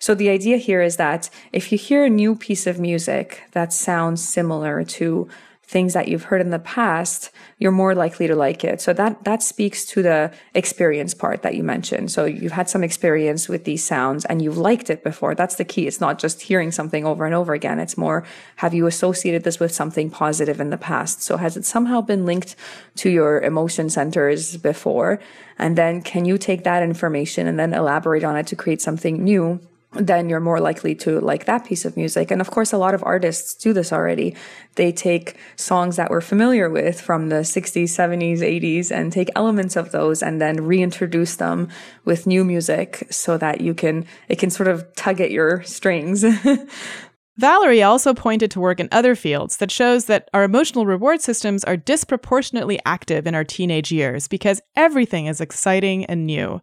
So 0.00 0.16
the 0.16 0.30
idea 0.30 0.56
here 0.56 0.82
is 0.82 0.96
that 0.96 1.30
if 1.52 1.70
you 1.70 1.78
hear 1.78 2.04
a 2.04 2.10
new 2.10 2.34
piece 2.34 2.66
of 2.66 2.80
music 2.80 3.44
that 3.52 3.72
sounds 3.72 4.20
similar 4.26 4.82
to 4.98 5.28
things 5.68 5.92
that 5.92 6.08
you've 6.08 6.24
heard 6.24 6.40
in 6.40 6.48
the 6.48 6.58
past, 6.58 7.30
you're 7.58 7.70
more 7.70 7.94
likely 7.94 8.26
to 8.26 8.34
like 8.34 8.64
it. 8.64 8.80
So 8.80 8.94
that, 8.94 9.24
that 9.24 9.42
speaks 9.42 9.84
to 9.86 10.02
the 10.02 10.32
experience 10.54 11.12
part 11.12 11.42
that 11.42 11.56
you 11.56 11.62
mentioned. 11.62 12.10
So 12.10 12.24
you've 12.24 12.52
had 12.52 12.70
some 12.70 12.82
experience 12.82 13.50
with 13.50 13.64
these 13.64 13.84
sounds 13.84 14.24
and 14.24 14.40
you've 14.40 14.56
liked 14.56 14.88
it 14.88 15.04
before. 15.04 15.34
That's 15.34 15.56
the 15.56 15.66
key. 15.66 15.86
It's 15.86 16.00
not 16.00 16.18
just 16.18 16.40
hearing 16.40 16.72
something 16.72 17.04
over 17.04 17.26
and 17.26 17.34
over 17.34 17.52
again. 17.52 17.80
It's 17.80 17.98
more, 17.98 18.24
have 18.56 18.72
you 18.72 18.86
associated 18.86 19.44
this 19.44 19.60
with 19.60 19.74
something 19.74 20.08
positive 20.08 20.58
in 20.58 20.70
the 20.70 20.78
past? 20.78 21.20
So 21.22 21.36
has 21.36 21.54
it 21.54 21.66
somehow 21.66 22.00
been 22.00 22.24
linked 22.24 22.56
to 22.96 23.10
your 23.10 23.40
emotion 23.42 23.90
centers 23.90 24.56
before? 24.56 25.20
And 25.58 25.76
then 25.76 26.00
can 26.00 26.24
you 26.24 26.38
take 26.38 26.64
that 26.64 26.82
information 26.82 27.46
and 27.46 27.58
then 27.58 27.74
elaborate 27.74 28.24
on 28.24 28.36
it 28.36 28.46
to 28.46 28.56
create 28.56 28.80
something 28.80 29.22
new? 29.22 29.60
Then 29.92 30.28
you're 30.28 30.38
more 30.38 30.60
likely 30.60 30.94
to 30.96 31.18
like 31.20 31.46
that 31.46 31.64
piece 31.64 31.86
of 31.86 31.96
music. 31.96 32.30
And 32.30 32.42
of 32.42 32.50
course, 32.50 32.74
a 32.74 32.78
lot 32.78 32.94
of 32.94 33.02
artists 33.04 33.54
do 33.54 33.72
this 33.72 33.90
already. 33.90 34.36
They 34.74 34.92
take 34.92 35.38
songs 35.56 35.96
that 35.96 36.10
we're 36.10 36.20
familiar 36.20 36.68
with 36.68 37.00
from 37.00 37.30
the 37.30 37.36
60s, 37.36 37.84
70s, 37.84 38.40
80s 38.40 38.90
and 38.90 39.10
take 39.10 39.30
elements 39.34 39.76
of 39.76 39.90
those 39.92 40.22
and 40.22 40.42
then 40.42 40.66
reintroduce 40.66 41.36
them 41.36 41.68
with 42.04 42.26
new 42.26 42.44
music 42.44 43.06
so 43.10 43.38
that 43.38 43.62
you 43.62 43.72
can, 43.72 44.04
it 44.28 44.38
can 44.38 44.50
sort 44.50 44.68
of 44.68 44.84
tug 44.94 45.22
at 45.22 45.30
your 45.30 45.62
strings. 45.62 46.22
Valorie 47.40 47.86
also 47.86 48.12
pointed 48.12 48.50
to 48.50 48.60
work 48.60 48.80
in 48.80 48.88
other 48.90 49.14
fields 49.14 49.58
that 49.58 49.70
shows 49.70 50.06
that 50.06 50.28
our 50.34 50.42
emotional 50.42 50.86
reward 50.86 51.22
systems 51.22 51.62
are 51.64 51.76
disproportionately 51.76 52.80
active 52.84 53.28
in 53.28 53.34
our 53.34 53.44
teenage 53.44 53.92
years 53.92 54.26
because 54.26 54.60
everything 54.74 55.26
is 55.26 55.40
exciting 55.40 56.04
and 56.06 56.26
new. 56.26 56.60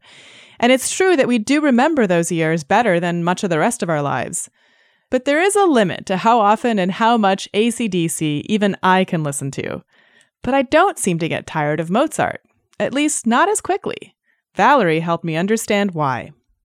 And 0.59 0.71
it's 0.71 0.95
true 0.95 1.15
that 1.15 1.27
we 1.27 1.37
do 1.37 1.61
remember 1.61 2.07
those 2.07 2.31
years 2.31 2.63
better 2.63 2.99
than 2.99 3.23
much 3.23 3.43
of 3.43 3.49
the 3.49 3.59
rest 3.59 3.83
of 3.83 3.89
our 3.89 4.01
lives. 4.01 4.49
But 5.09 5.25
there 5.25 5.41
is 5.41 5.55
a 5.55 5.65
limit 5.65 6.05
to 6.07 6.17
how 6.17 6.39
often 6.39 6.79
and 6.79 6.91
how 6.91 7.17
much 7.17 7.49
ACDC 7.53 8.43
even 8.45 8.75
I 8.81 9.03
can 9.03 9.23
listen 9.23 9.51
to. 9.51 9.83
But 10.41 10.53
I 10.53 10.63
don't 10.63 10.99
seem 10.99 11.19
to 11.19 11.27
get 11.27 11.47
tired 11.47 11.79
of 11.79 11.89
Mozart, 11.89 12.41
at 12.79 12.93
least 12.93 13.25
not 13.25 13.49
as 13.49 13.61
quickly. 13.61 14.15
Valorie 14.57 15.01
helped 15.01 15.23
me 15.23 15.35
understand 15.35 15.91
why. 15.91 16.31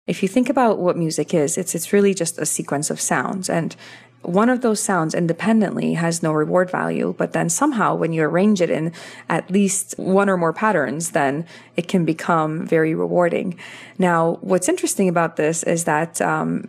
If 0.07 0.23
you 0.23 0.27
think 0.27 0.49
about 0.49 0.79
what 0.79 0.97
music 0.97 1.33
is, 1.33 1.57
it's 1.57 1.75
it's 1.75 1.93
really 1.93 2.13
just 2.15 2.39
a 2.39 2.45
sequence 2.45 2.89
of 2.89 2.99
sounds 2.99 3.49
and 3.49 3.75
one 4.21 4.49
of 4.49 4.61
those 4.61 4.79
sounds 4.79 5.15
independently 5.15 5.93
has 5.93 6.21
no 6.21 6.31
reward 6.31 6.69
value, 6.69 7.15
but 7.17 7.33
then 7.33 7.49
somehow 7.49 7.95
when 7.95 8.11
you 8.13 8.23
arrange 8.23 8.61
it 8.61 8.69
in 8.69 8.91
at 9.29 9.49
least 9.49 9.95
one 9.97 10.29
or 10.29 10.37
more 10.37 10.53
patterns, 10.53 11.11
then 11.11 11.45
it 11.77 11.87
can 11.87 12.05
become 12.05 12.67
very 12.67 12.93
rewarding. 12.93 13.57
Now, 13.97 14.37
what's 14.41 14.67
interesting 14.67 15.07
about 15.07 15.37
this 15.37 15.63
is 15.63 15.85
that 15.85 16.21
um, 16.21 16.67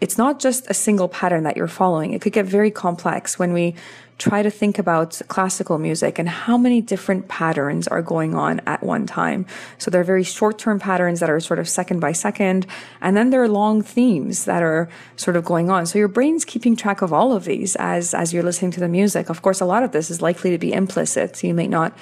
it's 0.00 0.16
not 0.16 0.38
just 0.38 0.70
a 0.70 0.74
single 0.74 1.08
pattern 1.08 1.42
that 1.42 1.56
you're 1.56 1.68
following. 1.68 2.12
It 2.12 2.22
could 2.22 2.32
get 2.32 2.46
very 2.46 2.70
complex 2.70 3.38
when 3.38 3.52
we 3.52 3.74
try 4.18 4.42
to 4.42 4.50
think 4.50 4.78
about 4.78 5.20
classical 5.28 5.78
music 5.78 6.18
and 6.18 6.28
how 6.28 6.58
many 6.58 6.80
different 6.80 7.28
patterns 7.28 7.86
are 7.86 8.02
going 8.02 8.34
on 8.34 8.60
at 8.66 8.82
one 8.82 9.06
time. 9.06 9.46
So 9.78 9.90
there 9.90 10.00
are 10.00 10.04
very 10.04 10.24
short 10.24 10.58
term 10.58 10.80
patterns 10.80 11.20
that 11.20 11.30
are 11.30 11.38
sort 11.40 11.60
of 11.60 11.68
second 11.68 12.00
by 12.00 12.12
second, 12.12 12.66
and 13.00 13.16
then 13.16 13.30
there 13.30 13.42
are 13.42 13.48
long 13.48 13.80
themes 13.82 14.44
that 14.44 14.62
are 14.62 14.88
sort 15.16 15.36
of 15.36 15.44
going 15.44 15.70
on. 15.70 15.86
So 15.86 15.98
your 15.98 16.08
brain's 16.08 16.44
keeping 16.44 16.74
track 16.74 17.00
of 17.00 17.12
all 17.12 17.32
of 17.32 17.44
these 17.44 17.76
as, 17.76 18.12
as 18.12 18.32
you're 18.32 18.42
listening 18.42 18.72
to 18.72 18.80
the 18.80 18.88
music. 18.88 19.30
Of 19.30 19.42
course, 19.42 19.60
a 19.60 19.64
lot 19.64 19.84
of 19.84 19.92
this 19.92 20.10
is 20.10 20.20
likely 20.20 20.50
to 20.50 20.58
be 20.58 20.72
implicit. 20.72 21.36
So 21.36 21.46
you 21.46 21.54
may 21.54 21.68
not 21.68 21.96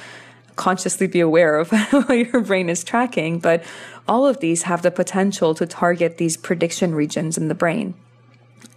consciously 0.57 1.07
be 1.07 1.21
aware 1.21 1.59
of 1.59 1.71
what 1.91 2.11
your 2.11 2.41
brain 2.41 2.69
is 2.69 2.83
tracking, 2.83 3.39
but 3.39 3.63
all 4.09 4.27
of 4.27 4.41
these 4.41 4.63
have 4.63 4.83
the 4.83 4.91
potential 4.91 5.55
to 5.55 5.67
target 5.67 6.19
these 6.19 6.37
prediction 6.37 6.95
regions 6.95 7.39
in 7.39 7.49
the 7.49 7.55
brain. 7.55 7.95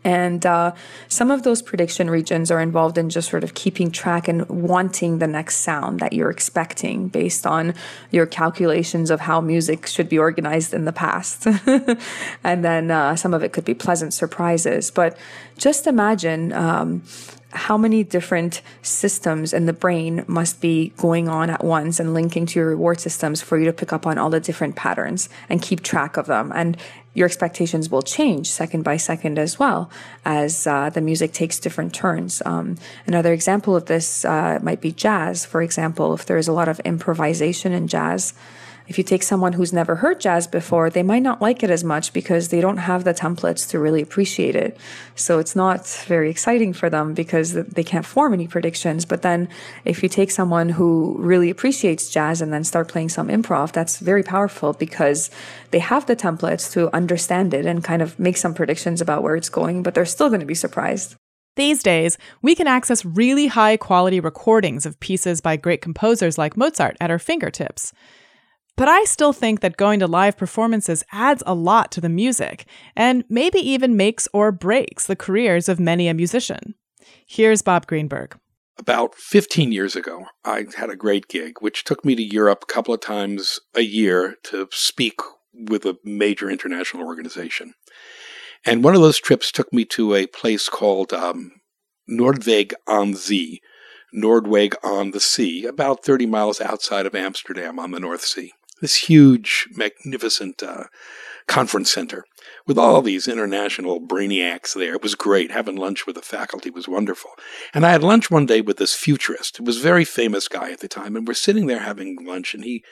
And 0.04 0.46
uh, 0.46 0.74
some 1.08 1.30
of 1.30 1.44
those 1.44 1.62
prediction 1.62 2.10
regions 2.10 2.52
are 2.52 2.62
involved 2.62 2.98
in 2.98 3.10
just 3.10 3.30
sort 3.30 3.44
of 3.44 3.54
keeping 3.54 3.92
track 3.92 4.28
and 4.28 4.48
wanting 4.48 5.20
the 5.20 5.28
next 5.28 5.58
sound 5.58 6.00
that 6.00 6.14
you're 6.14 6.30
expecting 6.30 7.10
based 7.10 7.46
on 7.46 7.74
your 8.12 8.26
calculations 8.26 9.12
of 9.12 9.22
how 9.22 9.42
music 9.42 9.88
should 9.88 10.08
be 10.08 10.18
organized 10.18 10.74
in 10.74 10.86
the 10.86 10.94
past. 10.94 11.48
and 12.44 12.64
then 12.64 12.92
uh, 12.92 13.16
some 13.16 13.34
of 13.34 13.44
it 13.44 13.52
could 13.52 13.66
be 13.66 13.74
pleasant 13.74 14.14
surprises. 14.14 14.90
But 14.90 15.18
just 15.58 15.88
imagine 15.88 16.54
um, 16.54 17.04
how 17.52 17.78
many 17.78 18.04
different 18.04 18.62
systems 18.82 19.54
in 19.54 19.66
the 19.66 19.74
brain 19.74 20.24
must 20.28 20.62
be 20.62 20.90
going 20.98 21.28
on 21.28 21.50
at 21.50 21.64
once 21.64 22.00
and 22.00 22.14
linking 22.14 22.46
to 22.46 22.60
your 22.60 22.70
reward 22.70 23.00
systems 23.00 23.42
for 23.42 23.58
you 23.58 23.66
to 23.66 23.74
pick 23.74 23.92
up 23.92 24.06
on 24.06 24.18
all 24.18 24.30
the 24.30 24.40
different 24.40 24.76
patterns 24.76 25.30
and 25.50 25.62
keep 25.62 25.82
track 25.82 26.16
of 26.16 26.28
them. 26.28 26.52
And 26.54 26.78
your 27.13 27.26
expectations 27.26 27.89
will 27.89 28.02
change 28.02 28.50
second 28.50 28.84
by 28.84 28.98
second 28.98 29.39
as 29.39 29.58
well 29.58 29.89
as 30.26 30.67
uh, 30.67 30.89
the 30.89 31.02
music 31.02 31.34
takes 31.34 31.60
different 31.60 31.93
turns. 31.93 32.41
Um, 32.45 32.78
another 33.08 33.34
example 33.34 33.76
of 33.76 33.86
this 33.86 34.24
uh, 34.26 34.60
might 34.62 34.82
be 34.82 34.91
jazz. 34.91 35.45
For 35.45 35.62
example, 35.62 36.13
if 36.13 36.26
there 36.26 36.38
is 36.38 36.48
a 36.48 36.54
lot 36.54 36.67
of 36.67 36.80
improvisation 36.82 37.74
in 37.74 37.88
jazz, 37.88 38.34
if 38.89 38.97
you 38.97 39.04
take 39.04 39.21
someone 39.21 39.54
who's 39.54 39.71
never 39.71 39.95
heard 39.97 40.19
jazz 40.19 40.47
before, 40.47 40.89
they 40.89 41.04
might 41.04 41.21
not 41.21 41.43
like 41.43 41.62
it 41.62 41.69
as 41.69 41.84
much 41.84 42.12
because 42.12 42.49
they 42.49 42.60
don't 42.60 42.78
have 42.78 43.04
the 43.04 43.13
templates 43.13 43.69
to 43.69 43.78
really 43.78 44.02
appreciate 44.02 44.56
it. 44.56 44.75
So 45.13 45.38
it's 45.38 45.56
not 45.56 45.88
very 46.08 46.32
exciting 46.32 46.73
for 46.73 46.89
them 46.89 47.13
because 47.13 47.54
they 47.54 47.84
can't 47.84 48.06
form 48.06 48.34
any 48.34 48.47
predictions. 48.47 49.06
But 49.06 49.21
then 49.21 49.47
if 49.86 50.02
you 50.02 50.10
take 50.10 50.32
someone 50.32 50.69
who 50.69 51.15
really 51.19 51.52
appreciates 51.52 52.10
jazz 52.10 52.41
and 52.41 52.52
then 52.52 52.63
start 52.63 52.88
playing 52.88 53.10
some 53.10 53.28
improv, 53.28 53.71
that's 53.73 53.99
very 53.99 54.23
powerful 54.23 54.73
because 54.73 55.30
they 55.69 55.80
have 55.80 56.08
the 56.08 56.15
templates 56.15 56.71
to 56.73 56.93
understand 56.93 57.54
it 57.54 57.67
and 57.67 57.84
kind 57.84 58.02
of 58.02 58.17
make 58.17 58.38
some 58.38 58.56
predictions 58.56 59.02
about 59.02 59.21
where 59.21 59.36
it's 59.36 59.49
going, 59.49 59.84
but 59.84 59.93
they're 59.93 60.04
still 60.04 60.30
going 60.30 60.39
to 60.39 60.47
be 60.47 60.56
surprised. 60.56 61.15
These 61.56 61.84
days, 61.84 62.17
we 62.41 62.56
can 62.56 62.65
access 62.65 63.06
really 63.06 63.47
high 63.47 63.78
quality 63.78 64.19
recordings 64.19 64.88
of 64.88 64.99
pieces 64.99 65.41
by 65.41 65.58
great 65.58 65.82
composers 65.82 66.39
like 66.39 66.58
Mozart 66.58 66.97
at 66.99 67.12
our 67.12 67.19
fingertips. 67.19 67.93
But 68.80 68.88
I 68.88 69.04
still 69.04 69.34
think 69.34 69.60
that 69.60 69.76
going 69.76 70.00
to 70.00 70.08
live 70.08 70.38
performances 70.38 71.04
adds 71.12 71.44
a 71.46 71.54
lot 71.54 71.92
to 71.92 72.00
the 72.00 72.08
music, 72.08 72.65
and 72.96 73.26
maybe 73.28 73.60
even 73.60 73.98
makes 73.98 74.26
or 74.32 74.54
breaks 74.54 75.06
the 75.06 75.18
careers 75.18 75.68
of 75.68 75.82
many 75.82 76.08
a 76.08 76.13
musician. 76.13 76.76
Here's 77.28 77.62
Bob 77.62 77.88
Greenberg. 77.88 78.39
About 78.78 79.15
15 79.15 79.74
years 79.74 79.98
ago, 79.98 80.28
I 80.46 80.68
had 80.78 80.89
a 80.89 80.96
great 80.96 81.28
gig, 81.28 81.56
which 81.60 81.84
took 81.84 82.06
me 82.06 82.15
to 82.15 82.24
Europe 82.24 82.63
a 82.63 82.74
couple 82.74 82.94
of 82.94 83.02
times 83.02 83.60
a 83.76 83.82
year 83.82 84.38
to 84.44 84.70
speak 84.72 85.20
with 85.54 85.84
a 85.84 85.98
major 86.06 86.50
international 86.50 87.06
organization. 87.06 87.74
And 88.65 88.82
one 88.82 88.96
of 88.96 89.02
those 89.02 89.20
trips 89.20 89.52
took 89.52 89.74
me 89.74 89.84
to 89.88 90.15
a 90.15 90.26
place 90.26 90.70
called 90.70 91.12
um, 91.12 91.52
Noordwijk 92.10 92.72
on 92.88 93.13
See, 93.15 93.60
Noordwijk 94.15 94.76
on 94.86 95.12
the 95.12 95.20
Sea, 95.20 95.65
about 95.65 96.06
30 96.06 96.28
miles 96.28 96.62
outside 96.62 97.06
of 97.06 97.13
Amsterdam 97.13 97.78
on 97.78 97.92
the 97.92 98.00
North 98.00 98.22
Sea 98.22 98.54
this 98.82 98.96
huge, 98.96 99.68
magnificent 99.76 100.63
uh, 100.63 100.86
conference 101.48 101.92
center 101.92 102.24
with 102.68 102.78
all 102.78 103.02
these 103.02 103.28
international 103.28 104.00
brainiacs 104.00 104.74
there. 104.74 104.94
It 104.94 105.02
was 105.02 105.15
great. 105.15 105.52
Having 105.52 105.78
lunch 105.78 106.06
with 106.06 106.15
the 106.15 106.22
faculty 106.22 106.70
was 106.70 106.88
wonderful. 106.88 107.32
And 107.74 107.86
I 107.86 107.92
had 107.92 108.04
lunch 108.04 108.30
one 108.30 108.46
day 108.46 108.62
with 108.62 108.78
this 108.78 108.96
futurist. 108.96 109.60
It 109.60 109.65
was 109.65 109.78
a 109.78 109.84
very 109.84 110.06
famous 110.06 110.48
guy 110.48 110.72
at 110.72 110.80
the 110.80 110.88
time. 110.88 111.15
And 111.15 111.28
we're 111.28 111.34
sitting 111.34 111.65
there 111.65 111.80
having 111.80 112.18
lunch, 112.24 112.54
and 112.54 112.63
he, 112.63 112.84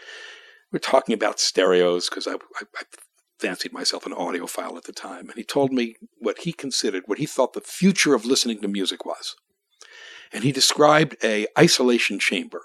we're 0.71 0.79
talking 0.79 1.13
about 1.13 1.39
stereos 1.39 2.09
because 2.09 2.27
I, 2.27 2.33
I, 2.33 2.63
I 2.75 2.83
fancied 3.39 3.73
myself 3.73 4.05
an 4.05 4.13
audiophile 4.13 4.75
at 4.75 4.85
the 4.85 4.93
time. 4.93 5.29
And 5.29 5.35
he 5.35 5.43
told 5.43 5.71
me 5.71 5.95
what 6.17 6.39
he 6.39 6.51
considered, 6.51 7.03
what 7.05 7.19
he 7.19 7.27
thought 7.27 7.53
the 7.53 7.61
future 7.61 8.15
of 8.15 8.25
listening 8.25 8.61
to 8.61 8.67
music 8.67 9.05
was. 9.05 9.35
And 10.33 10.43
he 10.43 10.51
described 10.51 11.15
a 11.23 11.47
isolation 11.57 12.19
chamber 12.19 12.63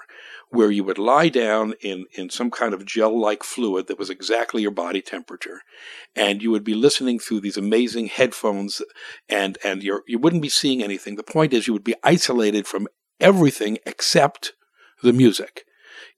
where 0.53 0.71
you 0.71 0.85
would 0.85 0.99
lie 0.99 1.31
down 1.31 1.73
in, 1.81 2.05
in 2.13 2.29
some 2.29 2.51
kind 2.51 2.75
of 2.75 2.85
gel 2.85 3.19
like 3.19 3.43
fluid 3.43 3.87
that 3.87 3.99
was 3.99 4.11
exactly 4.11 4.61
your 4.61 4.71
body 4.71 5.01
temperature. 5.01 5.63
And 6.15 6.43
you 6.43 6.51
would 6.51 6.63
be 6.63 6.75
listening 6.75 7.19
through 7.19 7.41
these 7.41 7.57
amazing 7.57 8.09
headphones 8.09 8.83
and, 9.31 9.57
and 9.65 9.83
you're, 9.83 10.03
you 10.07 10.19
wouldn't 10.19 10.43
be 10.43 10.51
seeing 10.51 10.83
anything. 10.83 11.17
The 11.17 11.23
point 11.23 11.55
is, 11.55 11.67
you 11.67 11.73
would 11.73 11.83
be 11.83 11.95
isolated 12.05 12.67
from 12.67 12.87
everything 13.19 13.79
except 13.87 14.53
the 15.03 15.15
music. 15.15 15.65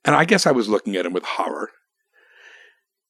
And 0.05 0.17
I 0.17 0.25
guess 0.25 0.47
I 0.47 0.53
was 0.53 0.69
looking 0.69 0.97
at 0.97 1.07
him 1.07 1.13
with 1.13 1.25
horror. 1.25 1.71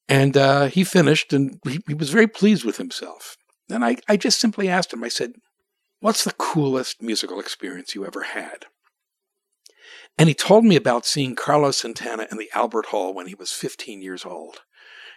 And 0.06 0.36
uh, 0.36 0.66
he 0.66 0.84
finished 0.84 1.32
and 1.32 1.58
he, 1.64 1.80
he 1.88 1.94
was 1.94 2.10
very 2.10 2.26
pleased 2.26 2.66
with 2.66 2.76
himself. 2.76 3.38
And 3.70 3.82
I, 3.82 3.96
I 4.06 4.18
just 4.18 4.38
simply 4.38 4.68
asked 4.68 4.92
him, 4.92 5.02
I 5.02 5.08
said, 5.08 5.32
What's 6.00 6.22
the 6.22 6.32
coolest 6.32 7.00
musical 7.00 7.40
experience 7.40 7.94
you 7.94 8.04
ever 8.04 8.24
had? 8.24 8.66
And 10.16 10.28
he 10.28 10.34
told 10.34 10.64
me 10.64 10.76
about 10.76 11.06
seeing 11.06 11.34
Carlos 11.34 11.78
Santana 11.78 12.26
in 12.30 12.38
the 12.38 12.50
Albert 12.54 12.86
Hall 12.86 13.12
when 13.12 13.26
he 13.26 13.34
was 13.34 13.50
15 13.50 14.00
years 14.00 14.24
old. 14.24 14.62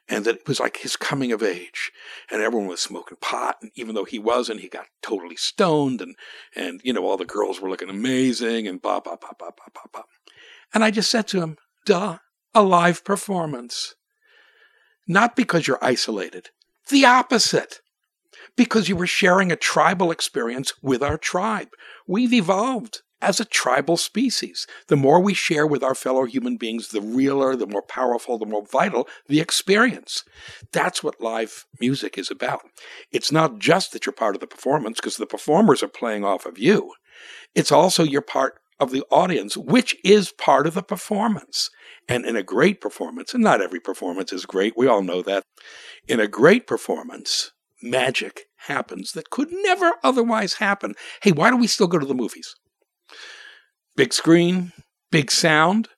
And 0.10 0.26
that 0.26 0.38
it 0.38 0.48
was 0.48 0.60
like 0.60 0.78
his 0.78 0.96
coming 0.96 1.32
of 1.32 1.44
age. 1.44 1.92
And 2.32 2.42
everyone 2.42 2.70
was 2.70 2.80
smoking 2.80 3.18
pot. 3.20 3.58
And 3.62 3.72
even 3.76 3.94
though 3.94 4.06
he 4.06 4.20
wasn't, 4.20 4.62
he 4.62 4.70
got 4.70 4.88
totally 5.02 5.36
stoned. 5.36 6.02
And, 6.02 6.16
and 6.56 6.82
you 6.84 6.94
know, 6.94 7.06
all 7.06 7.18
the 7.18 7.26
girls 7.26 7.60
were 7.60 7.70
looking 7.70 7.90
amazing 7.90 8.68
and 8.68 8.82
blah, 8.82 9.02
blah, 9.02 9.18
blah, 9.18 9.34
blah, 9.38 9.52
blah, 9.52 9.68
blah, 9.74 9.84
blah. 9.92 10.04
And 10.74 10.84
I 10.84 10.92
just 10.92 11.12
said 11.12 11.28
to 11.28 11.42
him, 11.42 11.58
duh, 11.86 12.18
a 12.54 12.64
live 12.64 13.04
performance. 13.04 13.96
Not 15.08 15.36
because 15.36 15.68
you're 15.68 15.84
isolated. 15.84 16.50
The 16.90 17.06
opposite 17.06 17.82
because 18.56 18.90
you 18.90 18.96
were 18.96 19.08
sharing 19.08 19.52
a 19.52 19.58
tribal 19.58 20.12
experience 20.12 20.74
with 20.82 21.04
our 21.04 21.18
tribe. 21.18 21.70
We've 22.08 22.34
evolved 22.34 23.02
as 23.22 23.40
a 23.40 23.46
tribal 23.46 23.98
species. 23.98 24.68
The 24.88 24.96
more 24.96 25.20
we 25.20 25.34
share 25.34 25.66
with 25.66 25.84
our 25.84 25.96
fellow 25.96 26.26
human 26.26 26.58
beings, 26.58 26.90
the 26.90 27.02
realer, 27.02 27.56
the 27.56 27.68
more 27.68 27.82
powerful, 27.82 28.38
the 28.38 28.46
more 28.46 28.66
vital 28.66 29.08
the 29.28 29.40
experience. 29.40 30.24
That's 30.72 31.04
what 31.04 31.22
live 31.22 31.66
music 31.80 32.18
is 32.18 32.30
about. 32.30 32.62
It's 33.12 33.32
not 33.32 33.60
just 33.60 33.92
that 33.94 34.06
you're 34.06 34.14
part 34.14 34.36
of 34.36 34.42
the 34.42 34.48
performance, 34.48 35.00
because 35.00 35.18
the 35.18 35.26
performers 35.26 35.82
are 35.82 35.88
playing 35.88 36.24
off 36.24 36.46
of 36.46 36.58
you. 36.58 36.94
It's 37.56 37.72
also 37.72 38.04
you're 38.04 38.22
part 38.22 38.60
of 38.80 38.92
the 38.92 39.04
audience, 39.10 39.58
which 39.58 39.96
is 40.04 40.32
part 40.32 40.68
of 40.68 40.76
the 40.76 40.84
performance. 40.84 41.72
And 42.08 42.26
in 42.26 42.36
a 42.36 42.44
great 42.44 42.80
performance, 42.80 43.34
and 43.34 43.44
not 43.44 43.62
every 43.62 43.80
performance 43.80 44.32
is 44.32 44.46
great, 44.46 44.78
we 44.78 44.88
all 44.88 45.02
know 45.02 45.22
that. 45.24 45.44
In 46.08 46.20
a 46.20 46.28
great 46.28 46.68
performance, 46.68 47.52
magic 47.82 48.44
happens 48.68 49.14
that 49.14 49.30
could 49.30 49.50
never 49.52 49.94
otherwise 50.04 50.56
happen. 50.56 50.94
Hey, 51.24 51.32
why 51.32 51.50
do 51.50 51.58
we 51.58 51.68
still 51.68 51.88
go 51.88 51.98
to 51.98 52.06
the 52.06 52.14
movies? 52.14 52.56
Big 53.98 54.14
screen, 54.14 54.74
big 55.12 55.32
sound, 55.32 55.90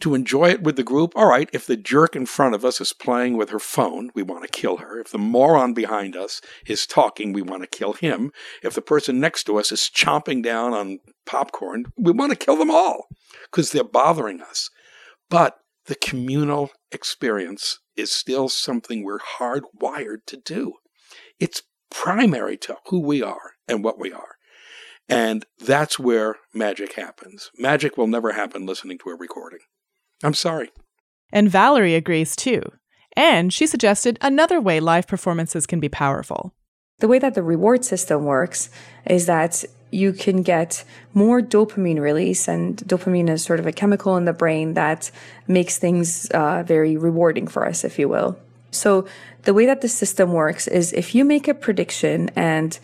to 0.00 0.16
enjoy 0.16 0.50
it 0.50 0.62
with 0.64 0.74
the 0.74 0.82
group. 0.82 1.12
All 1.14 1.28
right, 1.28 1.48
if 1.52 1.64
the 1.64 1.76
jerk 1.76 2.16
in 2.16 2.26
front 2.26 2.56
of 2.56 2.64
us 2.64 2.80
is 2.80 2.92
playing 2.92 3.36
with 3.36 3.50
her 3.50 3.60
phone, 3.60 4.10
we 4.16 4.22
want 4.24 4.42
to 4.42 4.48
kill 4.48 4.78
her. 4.78 5.00
If 5.00 5.12
the 5.12 5.18
moron 5.18 5.72
behind 5.72 6.16
us 6.16 6.40
is 6.66 6.88
talking, 6.88 7.32
we 7.32 7.42
want 7.42 7.62
to 7.62 7.68
kill 7.68 7.92
him. 7.92 8.32
If 8.64 8.74
the 8.74 8.82
person 8.82 9.20
next 9.20 9.44
to 9.44 9.60
us 9.60 9.70
is 9.70 9.88
chomping 9.94 10.42
down 10.42 10.74
on 10.74 10.98
popcorn, 11.24 11.84
we 11.96 12.10
want 12.10 12.32
to 12.32 12.36
kill 12.36 12.56
them 12.56 12.70
all 12.70 13.06
because 13.44 13.70
they're 13.70 13.84
bothering 13.84 14.42
us. 14.42 14.68
But 15.30 15.56
the 15.86 15.94
communal 15.94 16.70
experience 16.90 17.78
is 17.96 18.10
still 18.10 18.48
something 18.48 19.04
we're 19.04 19.20
hardwired 19.38 20.26
to 20.26 20.36
do. 20.36 20.74
It's 21.38 21.62
primary 21.92 22.56
to 22.56 22.78
who 22.86 23.00
we 23.00 23.22
are 23.22 23.52
and 23.68 23.84
what 23.84 24.00
we 24.00 24.12
are. 24.12 24.35
And 25.08 25.46
that's 25.58 25.98
where 25.98 26.36
magic 26.52 26.94
happens. 26.94 27.50
Magic 27.56 27.96
will 27.96 28.08
never 28.08 28.32
happen 28.32 28.66
listening 28.66 28.98
to 28.98 29.10
a 29.10 29.16
recording. 29.16 29.60
I'm 30.24 30.34
sorry. 30.34 30.70
And 31.32 31.48
Valorie 31.48 31.96
agrees 31.96 32.34
too. 32.34 32.62
And 33.16 33.52
she 33.52 33.66
suggested 33.66 34.18
another 34.20 34.60
way 34.60 34.80
live 34.80 35.06
performances 35.06 35.66
can 35.66 35.80
be 35.80 35.88
powerful. 35.88 36.54
The 36.98 37.08
way 37.08 37.18
that 37.18 37.34
the 37.34 37.42
reward 37.42 37.84
system 37.84 38.24
works 38.24 38.70
is 39.06 39.26
that 39.26 39.64
you 39.90 40.12
can 40.12 40.42
get 40.42 40.84
more 41.14 41.40
dopamine 41.40 42.00
release, 42.00 42.48
and 42.48 42.76
dopamine 42.78 43.30
is 43.30 43.42
sort 43.42 43.60
of 43.60 43.66
a 43.66 43.72
chemical 43.72 44.16
in 44.16 44.24
the 44.24 44.32
brain 44.32 44.74
that 44.74 45.10
makes 45.46 45.78
things 45.78 46.28
uh, 46.30 46.62
very 46.64 46.96
rewarding 46.96 47.46
for 47.46 47.66
us, 47.66 47.84
if 47.84 47.98
you 47.98 48.08
will. 48.08 48.38
So, 48.70 49.06
the 49.42 49.54
way 49.54 49.64
that 49.66 49.80
the 49.80 49.88
system 49.88 50.32
works 50.32 50.66
is 50.66 50.92
if 50.92 51.14
you 51.14 51.24
make 51.24 51.48
a 51.48 51.54
prediction 51.54 52.30
and 52.34 52.78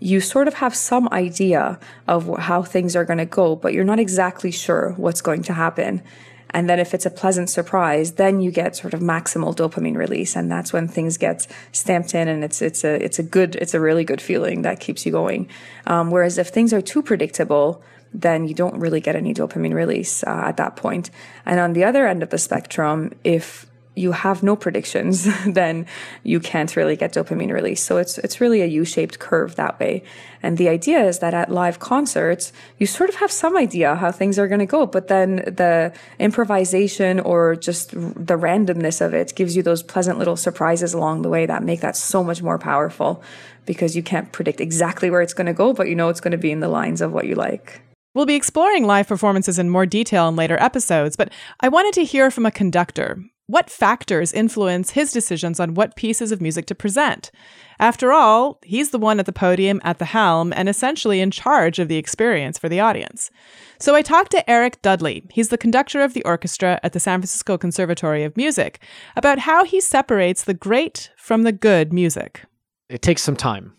you 0.00 0.20
sort 0.20 0.48
of 0.48 0.54
have 0.54 0.74
some 0.74 1.08
idea 1.12 1.78
of 2.06 2.38
how 2.38 2.62
things 2.62 2.94
are 2.94 3.04
going 3.04 3.18
to 3.18 3.26
go, 3.26 3.56
but 3.56 3.72
you're 3.72 3.84
not 3.84 3.98
exactly 3.98 4.50
sure 4.50 4.92
what's 4.96 5.20
going 5.20 5.42
to 5.42 5.52
happen. 5.52 6.02
And 6.50 6.70
then 6.70 6.78
if 6.78 6.94
it's 6.94 7.04
a 7.04 7.10
pleasant 7.10 7.50
surprise, 7.50 8.12
then 8.12 8.40
you 8.40 8.52
get 8.52 8.76
sort 8.76 8.94
of 8.94 9.00
maximal 9.00 9.56
dopamine 9.56 9.96
release. 9.96 10.36
And 10.36 10.50
that's 10.50 10.72
when 10.72 10.86
things 10.86 11.16
get 11.16 11.48
stamped 11.72 12.14
in 12.14 12.28
and 12.28 12.44
it's, 12.44 12.62
it's 12.62 12.84
a, 12.84 13.02
it's 13.04 13.18
a 13.18 13.24
good, 13.24 13.56
it's 13.56 13.74
a 13.74 13.80
really 13.80 14.04
good 14.04 14.20
feeling 14.20 14.62
that 14.62 14.78
keeps 14.78 15.04
you 15.04 15.10
going. 15.10 15.48
Um, 15.86 16.12
whereas 16.12 16.38
if 16.38 16.48
things 16.48 16.72
are 16.72 16.80
too 16.80 17.02
predictable, 17.02 17.82
then 18.12 18.46
you 18.46 18.54
don't 18.54 18.78
really 18.78 19.00
get 19.00 19.16
any 19.16 19.34
dopamine 19.34 19.74
release 19.74 20.22
uh, 20.22 20.42
at 20.44 20.56
that 20.56 20.76
point. 20.76 21.10
And 21.44 21.58
on 21.58 21.72
the 21.72 21.82
other 21.82 22.06
end 22.06 22.22
of 22.22 22.30
the 22.30 22.38
spectrum, 22.38 23.12
if 23.24 23.66
you 23.96 24.12
have 24.12 24.42
no 24.42 24.56
predictions, 24.56 25.28
then 25.46 25.86
you 26.22 26.40
can't 26.40 26.74
really 26.76 26.96
get 26.96 27.14
dopamine 27.14 27.52
release. 27.52 27.82
So 27.82 27.98
it's 27.98 28.18
it's 28.18 28.40
really 28.40 28.62
a 28.62 28.66
U-shaped 28.66 29.18
curve 29.18 29.56
that 29.56 29.78
way. 29.78 30.02
And 30.42 30.58
the 30.58 30.68
idea 30.68 31.02
is 31.04 31.20
that 31.20 31.32
at 31.32 31.50
live 31.50 31.78
concerts, 31.78 32.52
you 32.78 32.86
sort 32.86 33.08
of 33.08 33.16
have 33.16 33.32
some 33.32 33.56
idea 33.56 33.94
how 33.94 34.12
things 34.12 34.38
are 34.38 34.48
going 34.48 34.60
to 34.60 34.66
go, 34.66 34.84
but 34.84 35.08
then 35.08 35.36
the 35.36 35.92
improvisation 36.18 37.20
or 37.20 37.56
just 37.56 37.92
the 37.92 38.36
randomness 38.36 39.00
of 39.00 39.14
it 39.14 39.34
gives 39.34 39.56
you 39.56 39.62
those 39.62 39.82
pleasant 39.82 40.18
little 40.18 40.36
surprises 40.36 40.92
along 40.92 41.22
the 41.22 41.30
way 41.30 41.46
that 41.46 41.62
make 41.62 41.80
that 41.80 41.96
so 41.96 42.22
much 42.22 42.42
more 42.42 42.58
powerful 42.58 43.22
because 43.64 43.96
you 43.96 44.02
can't 44.02 44.32
predict 44.32 44.60
exactly 44.60 45.10
where 45.10 45.22
it's 45.22 45.32
going 45.32 45.46
to 45.46 45.54
go, 45.54 45.72
but 45.72 45.88
you 45.88 45.94
know 45.94 46.10
it's 46.10 46.20
going 46.20 46.32
to 46.32 46.38
be 46.38 46.50
in 46.50 46.60
the 46.60 46.68
lines 46.68 47.00
of 47.00 47.12
what 47.12 47.26
you 47.26 47.34
like. 47.34 47.80
We'll 48.14 48.26
be 48.26 48.36
exploring 48.36 48.86
live 48.86 49.08
performances 49.08 49.58
in 49.58 49.70
more 49.70 49.86
detail 49.86 50.28
in 50.28 50.36
later 50.36 50.56
episodes, 50.60 51.16
but 51.16 51.32
I 51.60 51.68
wanted 51.68 51.94
to 51.94 52.04
hear 52.04 52.30
from 52.30 52.46
a 52.46 52.50
conductor 52.50 53.24
what 53.46 53.68
factors 53.68 54.32
influence 54.32 54.90
his 54.90 55.12
decisions 55.12 55.60
on 55.60 55.74
what 55.74 55.96
pieces 55.96 56.32
of 56.32 56.40
music 56.40 56.64
to 56.66 56.74
present? 56.74 57.30
After 57.78 58.12
all, 58.12 58.58
he's 58.64 58.90
the 58.90 58.98
one 58.98 59.20
at 59.20 59.26
the 59.26 59.32
podium 59.32 59.80
at 59.84 59.98
the 59.98 60.06
helm 60.06 60.52
and 60.52 60.68
essentially 60.68 61.20
in 61.20 61.30
charge 61.30 61.78
of 61.78 61.88
the 61.88 61.96
experience 61.96 62.58
for 62.58 62.68
the 62.70 62.80
audience. 62.80 63.30
So 63.78 63.94
I 63.94 64.02
talked 64.02 64.30
to 64.30 64.48
Eric 64.48 64.80
Dudley, 64.80 65.26
he's 65.30 65.50
the 65.50 65.58
conductor 65.58 66.00
of 66.00 66.14
the 66.14 66.24
orchestra 66.24 66.80
at 66.82 66.94
the 66.94 67.00
San 67.00 67.20
Francisco 67.20 67.58
Conservatory 67.58 68.24
of 68.24 68.36
Music, 68.36 68.80
about 69.14 69.40
how 69.40 69.64
he 69.64 69.80
separates 69.80 70.44
the 70.44 70.54
great 70.54 71.10
from 71.16 71.42
the 71.42 71.52
good 71.52 71.92
music. 71.92 72.42
It 72.88 73.02
takes 73.02 73.22
some 73.22 73.36
time, 73.36 73.74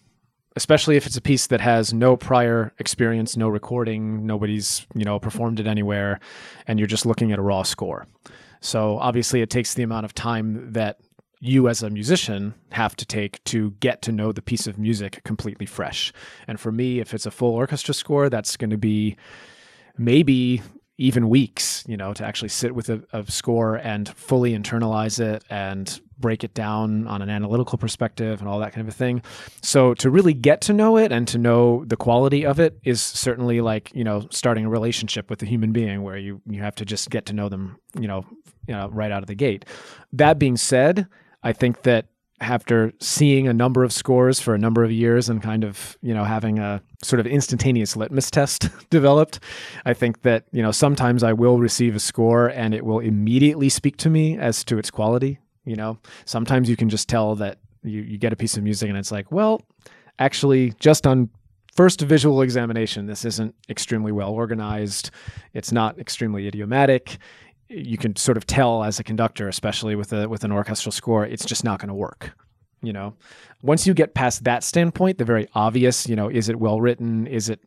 especially 0.55 0.95
if 0.95 1.07
it's 1.07 1.17
a 1.17 1.21
piece 1.21 1.47
that 1.47 1.61
has 1.61 1.91
no 1.91 2.15
prior 2.17 2.71
experience, 2.77 3.35
no 3.35 3.49
recording, 3.49 4.27
nobody's, 4.27 4.85
you 4.93 5.05
know, 5.05 5.19
performed 5.19 5.59
it 5.59 5.65
anywhere, 5.65 6.19
and 6.67 6.77
you're 6.77 6.87
just 6.87 7.05
looking 7.05 7.31
at 7.31 7.39
a 7.39 7.43
raw 7.43 7.63
score. 7.63 8.05
So 8.65 8.97
obviously, 8.97 9.41
it 9.41 9.51
takes 9.51 9.75
the 9.75 9.83
amount 9.83 10.05
of 10.05 10.15
time 10.15 10.73
that 10.73 10.99
you 11.39 11.69
as 11.69 11.83
a 11.83 11.89
musician 11.91 12.55
have 12.71 12.95
to 12.95 13.05
take 13.05 13.43
to 13.43 13.71
get 13.79 14.01
to 14.01 14.11
know 14.11 14.31
the 14.31 14.41
piece 14.41 14.65
of 14.65 14.79
music 14.79 15.21
completely 15.23 15.67
fresh. 15.67 16.11
And 16.47 16.59
for 16.59 16.71
me, 16.71 16.99
if 16.99 17.13
it's 17.13 17.27
a 17.27 17.31
full 17.31 17.53
orchestra 17.53 17.93
score, 17.93 18.27
that's 18.27 18.57
going 18.57 18.71
to 18.71 18.77
be 18.77 19.17
maybe 19.99 20.63
even 20.97 21.29
weeks, 21.29 21.83
you 21.87 21.95
know, 21.95 22.11
to 22.15 22.25
actually 22.25 22.49
sit 22.49 22.73
with 22.73 22.89
a, 22.89 23.03
a, 23.13 23.29
score 23.29 23.75
and 23.75 24.09
fully 24.09 24.57
internalize 24.57 25.19
it 25.19 25.43
and 25.47 26.01
break 26.17 26.43
it 26.43 26.53
down 26.53 27.07
on 27.07 27.21
an 27.21 27.29
analytical 27.29 27.77
perspective 27.77 28.39
and 28.39 28.49
all 28.49 28.59
that 28.59 28.73
kind 28.73 28.87
of 28.87 28.93
a 28.93 28.97
thing. 28.97 29.21
So 29.61 29.93
to 29.95 30.09
really 30.09 30.33
get 30.33 30.61
to 30.61 30.73
know 30.73 30.97
it 30.97 31.11
and 31.11 31.27
to 31.29 31.37
know 31.37 31.83
the 31.85 31.97
quality 31.97 32.45
of 32.45 32.59
it 32.59 32.79
is 32.83 33.01
certainly 33.01 33.61
like, 33.61 33.91
you 33.93 34.03
know, 34.03 34.27
starting 34.31 34.65
a 34.65 34.69
relationship 34.69 35.29
with 35.29 35.41
a 35.41 35.45
human 35.45 35.71
being 35.71 36.03
where 36.03 36.17
you 36.17 36.41
you 36.47 36.61
have 36.61 36.75
to 36.75 36.85
just 36.85 37.09
get 37.09 37.25
to 37.27 37.33
know 37.33 37.49
them, 37.49 37.77
you 37.99 38.07
know, 38.07 38.25
you 38.67 38.73
know, 38.73 38.89
right 38.89 39.11
out 39.11 39.23
of 39.23 39.27
the 39.27 39.35
gate. 39.35 39.65
That 40.13 40.39
being 40.39 40.57
said, 40.57 41.07
I 41.43 41.53
think 41.53 41.83
that 41.83 42.07
after 42.41 42.91
seeing 42.99 43.47
a 43.47 43.53
number 43.53 43.83
of 43.83 43.93
scores 43.93 44.39
for 44.39 44.53
a 44.53 44.57
number 44.57 44.83
of 44.83 44.91
years 44.91 45.29
and 45.29 45.41
kind 45.41 45.63
of 45.63 45.97
you 46.01 46.13
know 46.13 46.25
having 46.25 46.59
a 46.59 46.81
sort 47.01 47.19
of 47.19 47.25
instantaneous 47.25 47.95
litmus 47.95 48.29
test 48.29 48.69
developed 48.89 49.39
i 49.85 49.93
think 49.93 50.21
that 50.23 50.43
you 50.51 50.61
know 50.61 50.71
sometimes 50.71 51.23
i 51.23 51.31
will 51.31 51.59
receive 51.59 51.95
a 51.95 51.99
score 51.99 52.47
and 52.47 52.73
it 52.73 52.85
will 52.85 52.99
immediately 52.99 53.69
speak 53.69 53.95
to 53.95 54.09
me 54.09 54.37
as 54.37 54.65
to 54.65 54.77
its 54.77 54.91
quality 54.91 55.39
you 55.65 55.75
know 55.75 55.97
sometimes 56.25 56.69
you 56.69 56.75
can 56.75 56.89
just 56.89 57.09
tell 57.09 57.35
that 57.35 57.59
you, 57.83 58.01
you 58.01 58.17
get 58.17 58.33
a 58.33 58.35
piece 58.35 58.57
of 58.57 58.63
music 58.63 58.89
and 58.89 58.97
it's 58.97 59.11
like 59.11 59.31
well 59.31 59.61
actually 60.19 60.73
just 60.79 61.05
on 61.05 61.29
first 61.73 62.01
visual 62.01 62.41
examination 62.41 63.05
this 63.05 63.25
isn't 63.25 63.53
extremely 63.69 64.11
well 64.11 64.31
organized 64.31 65.11
it's 65.53 65.71
not 65.71 65.99
extremely 65.99 66.47
idiomatic 66.47 67.17
you 67.67 67.97
can 67.97 68.15
sort 68.15 68.37
of 68.37 68.45
tell 68.45 68.83
as 68.83 68.99
a 68.99 69.03
conductor, 69.03 69.47
especially 69.47 69.95
with 69.95 70.13
a 70.13 70.29
with 70.29 70.43
an 70.43 70.51
orchestral 70.51 70.91
score, 70.91 71.25
it's 71.25 71.45
just 71.45 71.63
not 71.63 71.79
going 71.79 71.89
to 71.89 71.95
work. 71.95 72.33
You 72.81 72.93
know, 72.93 73.15
once 73.61 73.87
you 73.87 73.93
get 73.93 74.13
past 74.13 74.43
that 74.43 74.63
standpoint, 74.63 75.17
the 75.17 75.25
very 75.25 75.47
obvious, 75.55 76.07
you 76.07 76.15
know, 76.15 76.29
is 76.29 76.49
it 76.49 76.57
well 76.57 76.79
written? 76.79 77.25
Is 77.25 77.49
it 77.49 77.59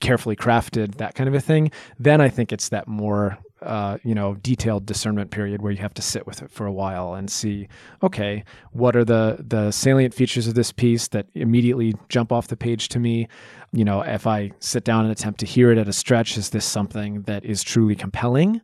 carefully 0.00 0.34
crafted? 0.34 0.96
That 0.96 1.14
kind 1.14 1.28
of 1.28 1.34
a 1.34 1.40
thing. 1.40 1.70
Then 1.98 2.20
I 2.20 2.28
think 2.28 2.52
it's 2.52 2.70
that 2.70 2.88
more, 2.88 3.38
uh, 3.64 3.98
you 4.02 4.14
know, 4.14 4.34
detailed 4.34 4.86
discernment 4.86 5.30
period 5.30 5.62
where 5.62 5.72
you 5.72 5.78
have 5.78 5.94
to 5.94 6.02
sit 6.02 6.26
with 6.26 6.42
it 6.42 6.50
for 6.50 6.66
a 6.66 6.72
while 6.72 7.14
and 7.14 7.30
see, 7.30 7.68
okay, 8.02 8.44
what 8.72 8.96
are 8.96 9.04
the 9.04 9.44
the 9.46 9.70
salient 9.70 10.14
features 10.14 10.46
of 10.46 10.54
this 10.54 10.72
piece 10.72 11.08
that 11.08 11.26
immediately 11.34 11.94
jump 12.08 12.32
off 12.32 12.48
the 12.48 12.56
page 12.56 12.88
to 12.88 12.98
me? 12.98 13.28
You 13.72 13.84
know, 13.84 14.02
if 14.02 14.26
I 14.26 14.52
sit 14.58 14.84
down 14.84 15.04
and 15.04 15.12
attempt 15.12 15.40
to 15.40 15.46
hear 15.46 15.70
it 15.70 15.78
at 15.78 15.88
a 15.88 15.92
stretch, 15.92 16.36
is 16.36 16.50
this 16.50 16.64
something 16.64 17.22
that 17.22 17.44
is 17.44 17.62
truly 17.62 17.94
compelling? 17.94 18.60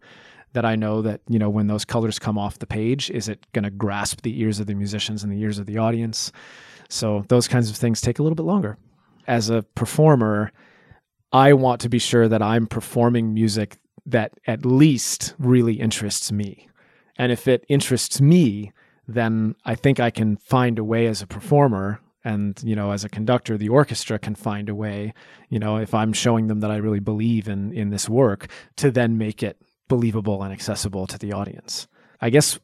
that 0.55 0.65
I 0.65 0.77
know 0.77 1.03
that, 1.03 1.21
you 1.29 1.39
know, 1.39 1.51
when 1.51 1.67
those 1.67 1.85
colors 1.85 2.19
come 2.19 2.39
off 2.39 2.59
the 2.59 2.67
page, 2.67 3.11
is 3.11 3.29
it 3.29 3.47
going 3.53 3.65
to 3.65 3.71
grasp 3.71 4.23
the 4.23 4.41
ears 4.41 4.61
of 4.61 4.67
the 4.67 4.75
musicians 4.75 5.23
and 5.23 5.33
the 5.33 5.39
ears 5.41 5.59
of 5.59 5.67
the 5.67 5.79
audience? 5.79 6.33
So 6.89 7.25
those 7.29 7.47
kinds 7.47 7.69
of 7.69 7.77
things 7.77 8.01
take 8.01 8.19
a 8.19 8.23
little 8.23 8.35
bit 8.35 8.47
longer. 8.47 8.79
As 9.27 9.51
a 9.51 9.63
performer, 9.75 10.53
I 11.33 11.53
want 11.53 11.83
to 11.83 11.89
be 11.89 11.99
sure 11.99 12.29
that 12.29 12.43
I'm 12.43 12.67
performing 12.67 13.35
music 13.35 13.77
that 14.11 14.33
at 14.47 14.65
least 14.65 15.35
really 15.39 15.75
interests 15.75 16.33
me. 16.33 16.69
And 17.17 17.33
if 17.33 17.49
it 17.49 17.65
interests 17.69 18.21
me, 18.21 18.73
then 19.07 19.55
I 19.65 19.75
think 19.75 20.01
I 20.01 20.11
can 20.11 20.37
find 20.37 20.79
a 20.79 20.85
way 20.85 21.07
as 21.07 21.23
a 21.23 21.27
performer 21.27 22.01
and 22.25 22.61
you 22.65 22.75
know 22.75 22.91
as 22.91 23.05
a 23.05 23.09
conductor 23.09 23.57
the 23.57 23.69
orchestra 23.69 24.19
can 24.19 24.35
find 24.35 24.69
a 24.69 24.75
way 24.75 25.15
you 25.51 25.59
know 25.59 25.77
if 25.77 25.95
i'm 25.95 26.13
showing 26.13 26.49
them 26.49 26.59
that 26.59 26.71
i 26.71 26.77
really 26.77 26.99
believe 26.99 27.47
in 27.47 27.73
in 27.73 27.91
this 27.91 28.09
work 28.09 28.49
to 28.75 28.91
then 28.91 29.17
make 29.17 29.41
it 29.41 29.57
believable 29.89 30.43
and 30.43 30.53
accessible 30.53 31.07
to 31.09 31.19
the 31.19 31.33
audience. 31.33 31.89
I 32.21 32.31
guess 32.31 32.59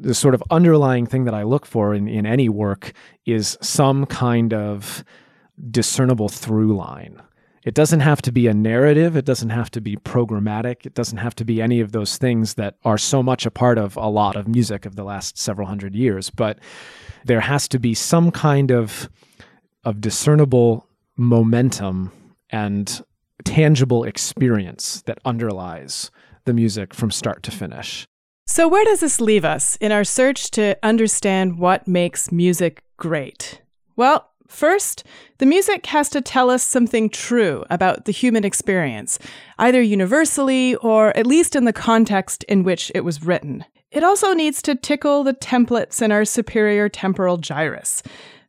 the 0.00 0.14
sort 0.14 0.34
of 0.34 0.42
underlying 0.50 1.06
thing 1.06 1.24
that 1.24 1.34
I 1.34 1.42
look 1.42 1.66
for 1.66 1.94
in, 1.94 2.08
in 2.08 2.24
any 2.24 2.48
work 2.48 2.92
is 3.26 3.58
some 3.60 4.06
kind 4.06 4.54
of 4.54 5.04
discernible 5.70 6.28
through 6.28 6.76
line. 6.76 7.20
It 7.64 7.74
doesn't 7.74 8.00
have 8.00 8.20
to 8.22 8.32
be 8.32 8.48
a 8.48 8.54
narrative. 8.54 9.16
It 9.16 9.24
doesn't 9.24 9.50
have 9.50 9.70
to 9.72 9.80
be 9.80 9.96
programmatic. 9.96 10.84
It 10.84 10.94
doesn't 10.94 11.18
have 11.18 11.34
to 11.36 11.44
be 11.44 11.62
any 11.62 11.80
of 11.80 11.92
those 11.92 12.18
things 12.18 12.54
that 12.54 12.76
are 12.84 12.98
so 12.98 13.22
much 13.22 13.46
a 13.46 13.50
part 13.50 13.78
of 13.78 13.96
a 13.96 14.08
lot 14.08 14.34
of 14.34 14.48
music 14.48 14.84
of 14.84 14.96
the 14.96 15.04
last 15.04 15.38
several 15.38 15.68
hundred 15.68 15.94
years. 15.94 16.28
But 16.28 16.58
there 17.24 17.40
has 17.40 17.68
to 17.68 17.78
be 17.78 17.94
some 17.94 18.30
kind 18.30 18.72
of 18.72 19.08
of 19.84 20.00
discernible 20.00 20.86
momentum 21.16 22.12
and 22.50 23.04
tangible 23.44 24.04
experience 24.04 25.02
that 25.02 25.18
underlies 25.24 26.10
the 26.44 26.52
music 26.52 26.94
from 26.94 27.10
start 27.10 27.42
to 27.44 27.50
finish. 27.50 28.06
So, 28.46 28.68
where 28.68 28.84
does 28.84 29.00
this 29.00 29.20
leave 29.20 29.44
us 29.44 29.76
in 29.76 29.92
our 29.92 30.04
search 30.04 30.50
to 30.52 30.76
understand 30.82 31.58
what 31.58 31.86
makes 31.86 32.32
music 32.32 32.82
great? 32.96 33.62
Well, 33.94 34.31
First, 34.52 35.02
the 35.38 35.46
music 35.46 35.86
has 35.86 36.10
to 36.10 36.20
tell 36.20 36.50
us 36.50 36.62
something 36.62 37.08
true 37.08 37.64
about 37.70 38.04
the 38.04 38.12
human 38.12 38.44
experience, 38.44 39.18
either 39.58 39.80
universally 39.80 40.76
or 40.76 41.16
at 41.16 41.26
least 41.26 41.56
in 41.56 41.64
the 41.64 41.72
context 41.72 42.44
in 42.44 42.62
which 42.62 42.92
it 42.94 43.00
was 43.00 43.24
written. 43.24 43.64
It 43.90 44.04
also 44.04 44.34
needs 44.34 44.60
to 44.62 44.74
tickle 44.74 45.24
the 45.24 45.32
templates 45.32 46.02
in 46.02 46.12
our 46.12 46.26
superior 46.26 46.90
temporal 46.90 47.38
gyrus, 47.38 48.02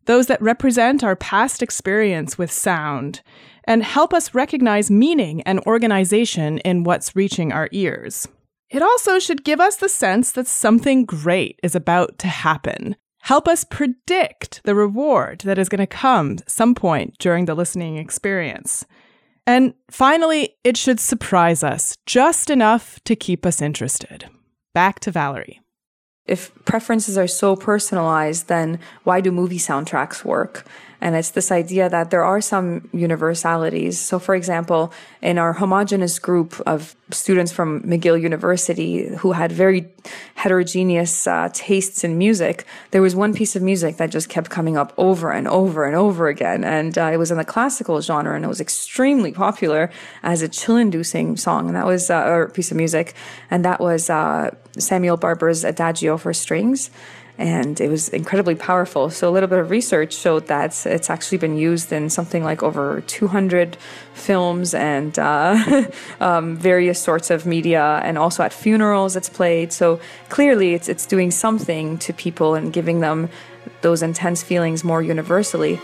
those 0.06 0.28
that 0.28 0.42
represent 0.42 1.06
our 1.06 1.16
past 1.16 1.63
experience 1.63 2.38
with 2.38 2.52
sound, 2.52 3.22
and 3.63 3.82
help 3.82 4.13
us 4.13 4.36
recognize 4.36 4.92
meaning 4.92 5.42
and 5.44 5.62
organization 5.62 6.58
in 6.60 6.84
what's 6.84 7.16
reaching 7.16 7.54
our 7.54 7.70
ears. 7.72 8.28
It 8.70 8.82
also 8.82 9.20
should 9.20 9.46
give 9.46 9.62
us 9.62 9.78
the 9.78 9.89
sense 9.89 10.34
that 10.34 10.48
something 10.48 11.06
great 11.06 11.60
is 11.63 11.76
about 11.76 12.18
to 12.20 12.28
happen, 12.28 12.98
help 13.23 13.47
us 13.47 13.63
predict 13.63 14.62
the 14.65 14.75
reward 14.75 15.39
that 15.39 15.57
is 15.57 15.69
going 15.69 15.79
to 15.79 15.88
come 15.88 16.38
some 16.45 16.75
point 16.75 17.17
during 17.19 17.45
the 17.45 17.55
listening 17.55 17.97
experience. 17.97 18.86
And 19.47 19.73
finally, 19.89 20.55
it 20.63 20.77
should 20.77 20.99
surprise 20.99 21.63
us 21.63 21.97
just 22.05 22.49
enough 22.49 22.99
to 23.05 23.15
keep 23.15 23.45
us 23.45 23.62
interested. 23.62 24.29
Back 24.73 24.99
to 25.01 25.12
Valorie. 25.12 25.59
If 26.25 26.53
preferences 26.65 27.17
are 27.17 27.27
so 27.27 27.55
personalized, 27.55 28.47
then 28.47 28.79
why 29.03 29.21
do 29.21 29.31
movie 29.31 29.57
soundtracks 29.57 30.23
work? 30.23 30.65
And 31.04 31.18
it's 31.18 31.32
this 31.32 31.52
idea 31.52 31.89
that 31.89 32.12
there 32.12 32.24
are 32.24 32.39
some 32.39 32.88
universalities. 32.94 34.00
So, 34.00 34.20
for 34.20 34.36
example, 34.36 34.94
in 35.22 35.38
our 35.38 35.52
homogenous 35.52 36.18
group 36.18 36.62
of 36.66 36.96
students 37.12 37.52
from 37.52 37.82
McGill 37.82 38.20
University 38.20 39.13
who 39.18 39.34
had 39.34 39.52
very 39.52 39.92
heterogeneous 40.36 41.28
uh, 41.28 41.50
tastes 41.52 42.06
in 42.06 42.18
music, 42.18 42.66
there 42.92 43.02
was 43.02 43.18
one 43.18 43.34
piece 43.34 43.54
of 43.58 43.62
music 43.62 43.98
that 43.98 44.12
just 44.12 44.30
kept 44.30 44.50
coming 44.50 44.78
up 44.78 44.94
over 44.98 45.30
and 45.34 45.46
over 45.46 45.84
and 45.84 45.98
over 45.98 46.30
again. 46.30 46.63
And 46.63 46.98
uh, 46.98 47.12
it 47.12 47.18
was 47.18 47.32
in 47.32 47.38
the 47.38 47.44
classical 47.44 48.00
genre 48.00 48.34
and 48.34 48.46
it 48.46 48.48
was 48.48 48.62
extremely 48.62 49.34
popular 49.34 49.92
as 50.24 50.42
a 50.42 50.48
chill 50.48 50.78
inducing 50.78 51.36
song. 51.36 51.68
And 51.68 51.76
that 51.76 51.86
was, 51.86 52.10
uh, 52.10 52.24
or 52.24 52.48
piece 52.48 52.72
of 52.72 52.78
music. 52.78 53.13
And 53.52 53.66
that 53.66 53.82
was 53.82 54.10
uh, 54.10 54.56
Samuel 54.78 55.18
Barber's 55.18 55.66
Adagio 55.66 56.18
for 56.18 56.34
Strings 56.34 56.89
and 57.43 57.82
it 57.82 57.89
was 57.89 58.08
incredibly 58.08 58.56
powerful. 58.56 59.10
So, 59.10 59.29
a 59.29 59.32
little 59.32 59.49
bit 59.49 59.60
of 59.60 59.69
research 59.69 60.13
showed 60.15 60.47
that 60.47 60.86
it's 60.86 61.10
actually 61.10 61.39
been 61.39 61.58
used 61.58 61.91
in 61.91 62.10
something 62.10 62.41
like 62.41 62.63
over 62.63 63.01
200 63.01 63.75
films 64.13 64.73
and 64.73 65.19
uh, 65.19 65.84
um, 66.21 66.56
various 66.56 67.01
sorts 67.01 67.29
of 67.29 67.45
media, 67.45 67.99
and 68.06 68.17
also 68.17 68.43
at 68.43 68.53
funerals 68.53 69.17
it's 69.17 69.27
played. 69.27 69.73
So, 69.73 69.99
clearly, 70.29 70.73
it's, 70.73 70.88
it's 70.88 71.06
doing 71.06 71.32
something 71.32 71.97
to 71.97 72.13
people 72.13 72.56
and 72.56 72.71
giving 72.71 73.01
them 73.01 73.27
those 73.82 74.01
intense 74.01 74.41
feelings 74.41 74.86
more 74.86 75.01
universally. 75.01 75.82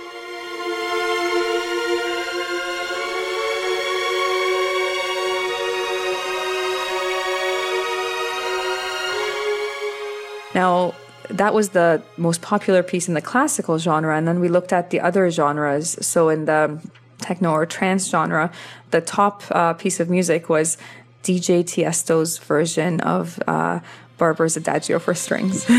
Now, 10.55 10.95
that 11.29 11.53
was 11.53 11.69
the 11.69 12.01
most 12.17 12.41
popular 12.41 12.83
piece 12.83 13.07
in 13.07 13.13
the 13.13 13.21
classical 13.21 13.77
genre. 13.77 14.17
And 14.17 14.27
then 14.27 14.39
we 14.39 14.49
looked 14.49 14.73
at 14.73 14.89
the 14.89 14.99
other 14.99 15.29
genres. 15.29 15.97
So 16.05 16.29
in 16.29 16.45
the 16.45 16.81
techno 17.19 17.51
or 17.51 17.65
trance 17.65 18.09
genre, 18.09 18.51
the 18.91 19.01
top 19.01 19.43
uh, 19.51 19.73
piece 19.73 19.99
of 19.99 20.09
music 20.09 20.49
was 20.49 20.77
DJ 21.23 21.65
Tiesto's 21.65 22.37
version 22.39 23.01
of 23.01 23.39
uh, 23.47 23.79
Barber's 24.17 24.57
Adagio 24.57 24.99
for 24.99 25.13
Strings. 25.13 25.63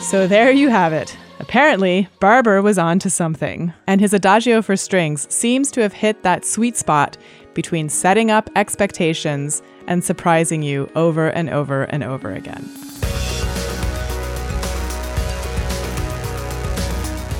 so 0.00 0.26
there 0.26 0.50
you 0.50 0.68
have 0.68 0.92
it. 0.92 1.16
Apparently, 1.46 2.08
Barber 2.20 2.62
was 2.62 2.78
on 2.78 2.98
to 3.00 3.10
something, 3.10 3.74
and 3.86 4.00
his 4.00 4.14
Adagio 4.14 4.62
for 4.62 4.78
strings 4.78 5.30
seems 5.30 5.70
to 5.72 5.82
have 5.82 5.92
hit 5.92 6.22
that 6.22 6.42
sweet 6.42 6.74
spot 6.74 7.18
between 7.52 7.90
setting 7.90 8.30
up 8.30 8.48
expectations 8.56 9.60
and 9.86 10.02
surprising 10.02 10.62
you 10.62 10.90
over 10.94 11.28
and 11.28 11.50
over 11.50 11.82
and 11.82 12.02
over 12.02 12.32
again. 12.32 12.62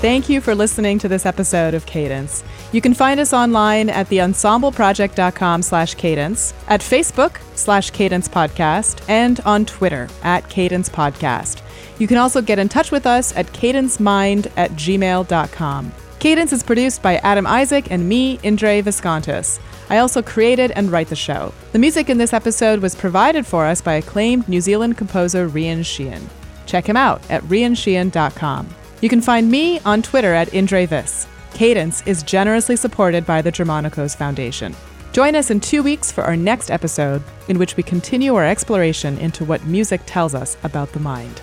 Thank 0.03 0.29
you 0.29 0.43
for 0.43 0.55
listening 0.55 0.99
to 0.99 1.09
this 1.09 1.25
episode 1.25 1.73
of 1.73 1.87
Cadence. 1.87 2.45
You 2.75 2.81
can 2.81 2.93
find 2.93 3.21
us 3.21 3.33
online 3.33 3.89
at 3.89 4.09
theensembleproject.com 4.09 5.63
slash 5.63 5.95
cadence, 5.95 6.53
at 6.67 6.81
Facebook 6.81 7.39
slash 7.55 7.93
cadence 7.93 8.27
podcast, 8.27 9.09
and 9.09 9.39
on 9.45 9.65
Twitter 9.65 10.09
at 10.25 10.49
cadence 10.51 10.89
podcast. 10.89 11.63
You 12.01 12.09
can 12.09 12.17
also 12.17 12.43
get 12.43 12.59
in 12.59 12.69
touch 12.69 12.91
with 12.91 13.07
us 13.07 13.33
at 13.37 13.47
cadencemind 13.53 14.51
at 14.57 14.73
gmail.com. 14.73 15.93
Cadence 16.19 16.53
is 16.53 16.65
produced 16.65 17.01
by 17.01 17.19
Adam 17.19 17.47
Isaac 17.47 17.93
and 17.93 18.09
me, 18.09 18.41
Indre 18.43 18.83
Viskontas. 18.83 19.61
I 19.89 19.99
also 19.99 20.21
created 20.21 20.73
and 20.73 20.91
write 20.91 21.07
the 21.07 21.15
show. 21.15 21.55
The 21.71 21.79
music 21.79 22.11
in 22.11 22.19
this 22.19 22.33
episode 22.33 22.81
was 22.81 22.97
provided 22.97 23.47
for 23.47 23.67
us 23.67 23.81
by 23.81 23.95
acclaimed 23.95 24.49
New 24.49 24.61
Zealand 24.61 24.99
composer 24.99 25.49
Rhian 25.49 25.87
Sheehan. 25.87 26.29
Check 26.67 26.89
him 26.89 26.97
out 26.97 27.23
at 27.31 27.45
rhiansheehan.com. 27.45 28.69
You 29.01 29.09
can 29.09 29.21
find 29.21 29.49
me 29.49 29.79
on 29.81 30.03
Twitter 30.03 30.35
at 30.35 30.49
IndreVis. 30.49 31.29
Cadence 31.55 32.05
is 32.05 32.25
generously 32.25 32.75
supported 32.75 33.25
by 33.25 33.41
the 33.41 33.53
Germanicos 33.53 34.17
Foundation. 34.17 34.75
Join 35.13 35.37
us 35.37 35.53
in 35.53 35.61
two 35.61 35.85
weeks 35.85 36.11
for 36.11 36.25
our 36.25 36.37
next 36.37 36.69
episode, 36.69 37.23
in 37.47 37.61
which 37.61 37.77
we 37.77 37.85
continue 37.85 38.35
our 38.35 38.45
exploration 38.45 39.17
into 39.19 39.45
what 39.45 39.65
music 39.65 40.01
tells 40.05 40.35
us 40.35 40.57
about 40.65 40.93
the 40.93 40.99
mind. 40.99 41.41